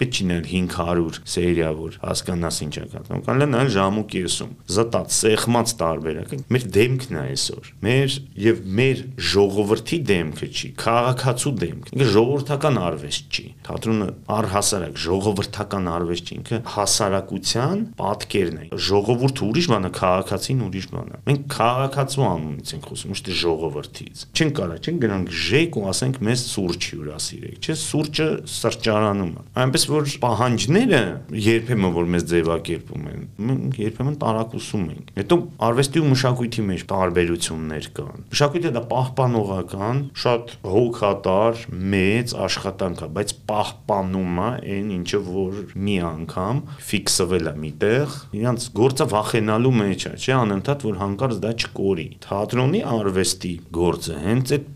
պետք 0.00 0.16
չի 0.16 0.26
նել 0.30 0.44
500 0.46 1.20
սերիա, 1.36 1.70
որ 1.76 1.98
հասկանաս 2.02 2.60
ինչ 2.66 2.74
է 2.76 2.84
կատարում։ 2.92 3.24
Կարող 3.26 3.46
է 3.46 3.48
նայել 3.52 3.70
ժամու 3.76 4.04
կեսում։ 4.12 4.52
Զտած, 4.76 5.16
սեղմած 5.16 5.74
տարբերակ։ 5.82 6.34
Մեր 6.56 6.66
դեմքն 6.76 7.16
է 7.16 7.22
այսօր։ 7.26 7.70
Մեր 7.86 8.16
եւ 8.46 8.60
մեր 8.76 9.02
ժողովրդի 9.36 9.98
դեմքը 10.10 10.48
չի, 10.56 10.70
քաղաքացու 10.82 11.52
դեմքը։ 11.62 11.94
Ինքը 11.96 12.08
ժողովրդական 12.16 12.80
արվեստ 12.86 13.36
չի։ 13.36 13.46
Թատրոնը 13.66 14.08
առհասարակ 14.36 15.00
ժողովրդական 15.06 15.90
արվեստ 15.96 16.26
չի, 16.26 16.36
ինքը 16.36 16.60
հասարակության 16.76 17.84
պատկերն 18.00 18.56
է։ 18.56 18.68
Ժողովուրդը 18.86 19.46
ուրիշ 19.46 19.68
բան 19.72 19.86
է, 19.86 19.90
քաղաքացին 19.96 20.62
ուրիշ 20.66 20.86
բան 20.92 21.10
է։ 21.16 21.20
Մենք 21.26 21.46
քաղաքացու 21.56 22.26
անունից 22.26 22.72
ենք 22.76 22.88
խոսում, 22.90 23.14
ոչ 23.16 23.20
թե 23.26 23.36
ժողովրդից։ 23.42 24.24
Չեն 24.36 24.52
կարա, 24.56 24.76
չեն 24.86 25.00
գնանք 25.06 25.34
ժեք 25.66 25.76
ու 25.80 25.84
ասենք 25.90 26.18
մեզ 26.22 26.42
սուրճ 26.46 26.86
հյուրասիրեք, 26.92 27.56
չէ՞, 27.66 27.74
սուրճը 27.80 28.26
սրճարանում 28.52 29.30
է։ 29.36 29.42
Այնպես 29.62 29.84
որ 29.90 30.10
պահանջները 30.22 31.00
երբեմն 31.46 31.94
որ 31.96 32.08
մեզ 32.14 32.26
ձևակերպում 32.30 33.06
են, 33.10 33.24
մենք 33.46 33.80
երբեմն 33.82 34.16
տարակուսում 34.22 34.84
ենք։ 34.94 35.10
Հետո 35.16 35.38
արվեստի 35.66 36.02
ու 36.02 36.10
մշակույթի 36.12 36.64
մեջ 36.70 36.84
տարբերություններ 36.92 37.88
կան։ 37.96 38.26
Մշակույթը 38.36 38.72
դա 38.76 38.82
պահպանողական, 38.92 40.02
շատ 40.26 40.54
հոգատար, 40.76 41.64
մեծ 41.96 42.36
աշխատանք 42.46 43.02
է, 43.06 43.10
բայց 43.16 43.34
պահպանում 43.50 44.40
է 44.46 44.50
այն 44.76 44.92
ինչը 44.96 45.20
որ 45.26 45.60
մի 45.86 45.96
անգամ 46.06 46.62
ֆիքսվել 46.86 47.50
է 47.50 47.54
միտեղ, 47.66 48.16
իրանց 48.36 48.68
գործը 48.76 49.08
վախենալու 49.16 49.74
մեջ 49.76 50.06
է, 50.06 50.14
չէ՞, 50.16 50.34
անընդհատ 50.36 50.86
որ 50.86 51.00
հանկարծ 51.02 51.40
դա 51.46 51.52
չկորի։ 51.56 52.06
Թատրոնի 52.26 52.82
արվեստի 52.96 53.52
գործը 53.76 54.18
հենց 54.26 54.54
այդ 54.56 54.66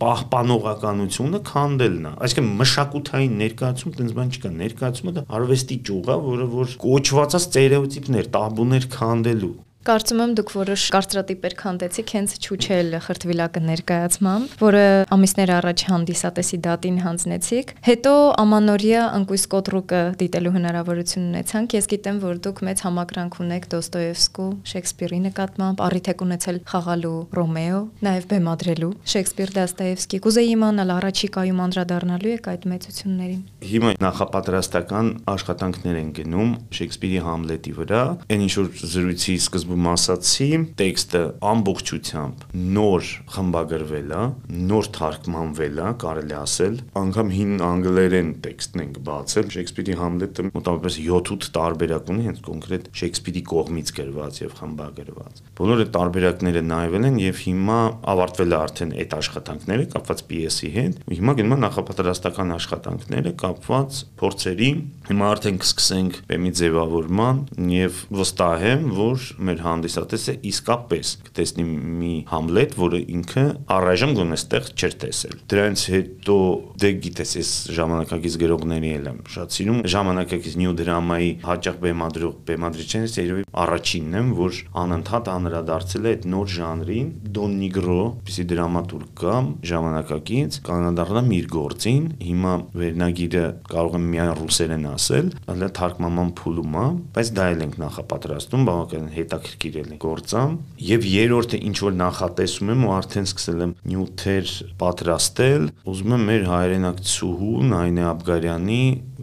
պահպանողականությունը 0.81 1.39
քանդելն 1.47 2.07
է։ 2.09 2.13
Այսինքն 2.25 2.51
մշակութային 2.61 3.35
ներկայացում 3.41 3.95
տենց 3.99 4.15
բան 4.17 4.31
չկա, 4.35 4.53
ներկայացումը 4.61 5.13
դա 5.17 5.25
արվեստի 5.39 5.77
ճյուղ 5.89 6.11
է, 6.11 6.17
որը 6.27 6.47
որ 6.55 6.77
կոչվածած 6.85 7.49
ստերեոտիպներ, 7.51 8.31
տաբուներ 8.37 8.87
քանդելու 8.97 9.55
Կարծում 9.81 10.19
եմ 10.21 10.33
դուք 10.37 10.51
որոշ 10.53 10.83
կարծրատիպեր 10.93 11.55
քանդեցիք 11.57 12.11
հենց 12.13 12.33
Չուչել 12.45 12.97
խրտվիլակը 13.01 13.61
ներկայացմամբ, 13.65 14.51
որը 14.61 14.83
ամիսներ 15.17 15.53
առաջ 15.57 15.85
հանդիսատեսի 15.89 16.59
դատին 16.67 16.99
հանձնեցիք։ 17.01 17.73
Հետո 17.89 18.13
Ամանորիա 18.45 19.05
ընկույս 19.17 19.45
կոտրուկը 19.57 20.03
դիտելու 20.21 20.53
հնարավորություն 20.59 21.25
ունեցանք։ 21.31 21.77
Ես 21.81 21.89
գիտեմ, 21.97 22.19
որ 22.21 22.43
դուք 22.45 22.61
մեծ 22.69 22.83
համակրանք 22.85 23.39
ունեք 23.41 23.65
Դոստոևսկու, 23.73 24.51
Շեքսպիրի 24.69 25.21
նկատմամբ, 25.31 25.81
առիթ 25.89 26.13
եք 26.13 26.25
ունեցել 26.29 26.61
խաղալու 26.69 27.17
Ռոմեո, 27.41 27.81
նաև 28.05 28.29
բեմադրելու 28.37 28.93
Շեքսպիր 29.17 29.55
Դոստոևսկի։ 29.57 30.21
Կուզեի 30.29 30.53
իմանալ 30.61 30.95
առաջիկայում 31.01 31.65
անդրադառնալու 31.71 32.35
եք 32.37 32.53
այդ 32.53 32.69
մեծություններին։ 32.75 33.43
Հիմա 33.71 33.97
նախապատրաստական 34.05 35.11
աշխատանքներ 35.31 36.01
են 36.05 36.13
գնում 36.21 36.55
Շեքսպիրի 36.81 37.21
Համլետի 37.31 37.75
վրա, 37.81 38.03
այն 38.31 38.45
ինչ 38.51 38.55
որ 38.61 38.71
զրույցի 38.91 39.37
սկզբ 39.41 39.70
սկզբում 39.71 39.87
ասացի, 39.91 40.47
տեքստը 40.81 41.21
ամբողջությամբ 41.47 42.41
նոր 42.75 43.09
խմբագրվել 43.31 44.15
է, 44.17 44.23
նոր 44.71 44.89
թարգմանվել 44.97 45.77
է, 45.79 45.91
կարելի 46.03 46.35
ասել, 46.41 46.75
անգամ 47.01 47.31
հին 47.37 47.53
անգլերեն 47.67 48.33
տեքստն 48.47 48.83
ենք 48.85 48.99
բացել, 49.07 49.47
Շեքսպիրի 49.55 49.97
Համլետը 50.01 50.47
մոտավորապես 50.51 50.99
7-8 51.07 51.51
տարբերակ 51.55 52.11
ունի, 52.11 52.25
հենց 52.27 52.43
կոնկրետ 52.51 52.89
Շեքսպիրի 53.01 53.43
կողմից 53.51 53.93
գրված 54.01 54.41
եւ 54.41 54.57
խմբագրված։ 54.59 55.41
Բոլոր 55.61 55.85
այդ 55.85 55.93
տարբերակները 56.01 56.65
նայվել 56.71 57.09
են 57.11 57.21
եւ 57.21 57.41
հիմա 57.47 57.79
ավարտվել 58.11 58.51
է 58.51 58.59
արդեն 58.61 58.95
այդ 59.01 59.17
աշխատանքները 59.21 59.89
կապված 59.95 60.25
պիեսի 60.31 60.71
հետ։ 60.81 61.01
Հիմա 61.11 61.35
գնում 61.41 61.55
է 61.55 61.61
նախապատրաստական 61.61 62.55
աշխատանքները 62.57 63.33
կապված 63.41 64.01
փորձերի։ 64.21 64.71
Հիմա 65.11 65.31
արդեն 65.31 65.61
կսկսենք 65.61 66.21
բեմի 66.31 66.53
ձևավորման 66.61 67.43
եւ 67.71 68.01
վստահ 68.21 68.65
եմ, 68.71 68.87
որ 69.01 69.27
մեր 69.51 69.60
մեր 69.61 69.67
հանդիսատեսը 69.67 70.35
իսկապես 70.51 71.11
կտեսնի 71.29 71.65
մի 72.01 72.13
Համլետ, 72.31 72.75
որը 72.81 73.01
ինքը 73.15 73.45
առայժմ 73.77 74.13
գոնե 74.17 74.39
ստեղ 74.41 74.69
չէր 74.81 74.95
տեսել։ 75.05 75.37
Դրանից 75.51 75.83
հետո 75.95 76.37
դե 76.81 76.91
գիտես, 77.05 77.33
ես 77.41 77.51
ժամանակակից 77.77 78.37
գրողների 78.41 78.93
էլ 78.97 79.09
եմ 79.11 79.19
շատ 79.35 79.57
սիրում, 79.57 79.81
ժամանակակից 79.95 80.57
նյու 80.61 80.75
դրամայի 80.81 81.31
հաճախ 81.45 81.79
բեմադրող 81.85 82.35
բեմադրիչներից 82.51 83.19
երևի 83.21 83.45
առաջինն 83.61 84.19
եմ, 84.21 84.31
որ 84.41 84.61
անընդհատ 84.81 85.31
անդրադարձել 85.35 86.09
է 86.11 86.15
այդ 86.15 86.27
նոր 86.31 86.51
ժանրին, 86.57 87.11
Դոն 87.41 87.57
Նիգրո, 87.61 88.01
պիսի 88.31 88.45
դրամատուրգ 88.51 89.11
կամ 89.21 89.51
ժամանակակից 89.71 90.61
կանադառնամ 90.71 91.31
իր 91.41 91.49
գործին, 91.51 92.05
հիմա 92.31 92.55
վերնագիրը 92.81 93.45
կարող 93.71 93.99
եմ 94.01 94.09
միայն 94.15 94.33
ռուսերեն 94.41 94.89
ասել, 94.91 95.31
այլ 95.51 95.67
թարգմանման 95.81 96.31
փուլում 96.41 96.79
է, 96.81 96.87
բայց 97.17 97.33
դա 97.37 97.49
էլ 97.51 97.65
ենք 97.67 97.79
նախապատրաստում 97.81 98.67
բավական 98.71 99.11
հետաքրքիր 99.15 99.50
հետաքրքիր 99.51 99.77
էլի 99.81 99.97
գործամ 100.01 100.53
եւ 100.87 101.07
երրորդը 101.11 101.59
ինչ 101.71 101.77
որ 101.85 101.95
նախատեսում 102.01 102.71
եմ 102.75 102.85
ու 102.87 102.93
արդեն 102.97 103.27
սկսել 103.31 103.63
եմ 103.65 103.73
նյութեր 103.91 104.53
պատրաստել 104.81 105.67
ուզում 105.91 106.15
եմ 106.17 106.25
մեր 106.31 106.47
հայրենակցուհու 106.51 107.65
Նայնե 107.71 108.05
Աբգարյանի 108.11 108.81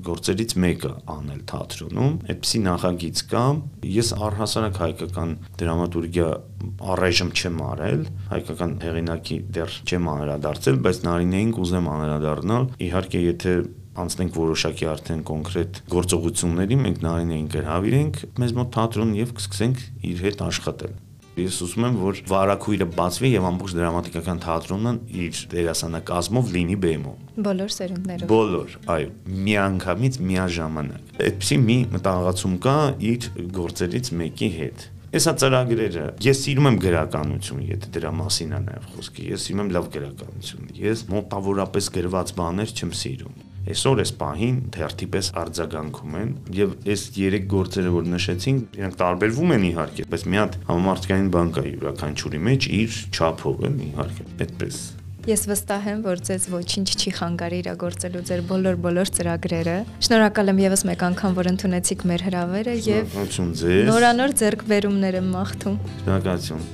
գործերից 0.08 0.56
մեկը 0.64 0.92
անել 1.16 1.42
թատրոնում 1.52 2.14
այդպիսի 2.28 2.62
նախագիծ 2.68 3.24
կա 3.32 3.46
ես 3.98 4.12
առհասարակ 4.28 4.80
հայկական 4.84 5.34
դրամատուրգիա 5.62 6.30
առայժմ 6.94 7.34
չեմ 7.38 7.60
արել 7.68 8.06
հայկական 8.32 8.72
հեղինակի 8.84 9.38
դեռ 9.58 9.76
չեմ 9.88 10.08
անդրադարձել 10.14 10.80
բայց 10.88 11.02
նարինեին 11.08 11.52
կուզեմ 11.58 11.90
անդրադառնալ 11.98 12.70
իհարկե 12.88 13.22
եթե 13.28 13.54
անցնենք 14.04 14.38
որոշակի 14.38 14.88
արդեն 14.94 15.26
կոնկրետ 15.32 15.82
գործողությունների, 15.96 16.78
մենք 16.86 17.04
նարինեին 17.08 17.50
կհավիրենք 17.58 18.24
մեզ 18.44 18.56
մոտ 18.62 18.72
թատրոն 18.78 19.18
եւ 19.18 19.36
կսկսենք 19.42 19.84
իր 20.12 20.24
հետ 20.28 20.48
աշխատել։ 20.48 20.96
Ես 21.38 21.58
ուզում 21.62 21.84
եմ, 21.86 21.98
որ 22.02 22.20
վարակույրը 22.32 22.86
բացվի 22.98 23.30
եւ 23.30 23.44
ամբողջ 23.46 23.74
դրամատիկական 23.78 24.40
թատրոնը 24.42 24.94
իր 25.22 25.42
դերասանակազմով 25.52 26.48
լինի 26.56 26.78
բեմում։ 26.82 27.28
Բոլոր 27.46 27.74
սերունդներով։ 27.76 28.32
Բոլոր, 28.32 28.78
այո, 28.96 29.12
միանգամից 29.46 30.18
միաժամանակ։ 30.32 31.12
Այդպիսի 31.28 31.58
մի 31.68 31.78
մտահղացում 31.94 32.56
կա 32.66 32.78
իր 33.14 33.28
գործերից 33.58 34.10
մեկի 34.18 34.50
հետ։ 34.58 34.88
Եսա 35.08 35.34
ծրագրերը, 35.42 36.08
ես 36.26 36.42
սիրում 36.42 36.70
եմ 36.72 36.80
գրականություն, 36.84 37.62
եթե 37.70 37.92
դրա 37.96 38.10
մասին 38.18 38.58
է 38.58 38.64
նաև 38.66 38.90
խոսքը։ 38.98 39.28
Ես 39.30 39.46
սիրում 39.48 39.62
եմ 39.64 39.70
լավ 39.78 39.92
գրականություն։ 39.94 40.74
Ես 40.84 41.06
մոտավորապես 41.14 41.92
գրված 41.96 42.34
բաներ 42.42 42.74
չեմ 42.76 42.98
սիրում 43.02 43.47
այսօր 43.68 44.04
էս 44.04 44.12
պահին 44.22 44.60
թերթի 44.76 45.08
պես 45.16 45.32
արձագանքում 45.44 46.20
են 46.22 46.30
եւ 46.58 46.76
այս 46.94 47.08
երեք 47.22 47.50
գործերը 47.54 47.96
որ 47.98 48.08
նշեցինք 48.14 48.78
իրանք 48.82 49.00
տարբերվում 49.02 49.56
են 49.58 49.68
իհարկե 49.72 50.08
բայց 50.14 50.28
մի 50.28 50.42
հատ 50.42 50.62
համամարտկային 50.70 51.34
բան 51.38 51.52
կա 51.58 51.66
յուրաքանչյուրի 51.68 52.46
մեջ 52.48 52.70
իր 52.78 53.02
չափով 53.18 53.68
են 53.68 53.84
իհարկե 53.88 54.32
այդպես 54.48 54.80
Ես 55.28 55.42
վստահ 55.50 55.88
եմ, 55.92 56.04
որ 56.06 56.22
ձեզ 56.24 56.44
ոչինչ 56.54 56.86
չի 56.88 57.12
խանգարի 57.18 57.58
իրագործելու 57.60 58.22
ձեր 58.30 58.44
բոլոր-բոլոր 58.48 59.12
ծրագրերը։ 59.18 59.76
Շնորհակալ 60.08 60.54
եմ 60.54 60.64
եւս 60.64 60.86
մեկ 60.88 61.06
անգամ, 61.10 61.36
որ 61.42 61.52
ընդունեցիք 61.52 62.08
մեր 62.14 62.26
հրավերը 62.30 62.80
եւ 62.88 63.20
նորանոր 63.92 64.40
ձեռք 64.40 64.66
բերումներ 64.72 65.20
եմ 65.20 65.32
մաղթում։ 65.36 65.80
Շնորհակալություն։ 66.00 66.68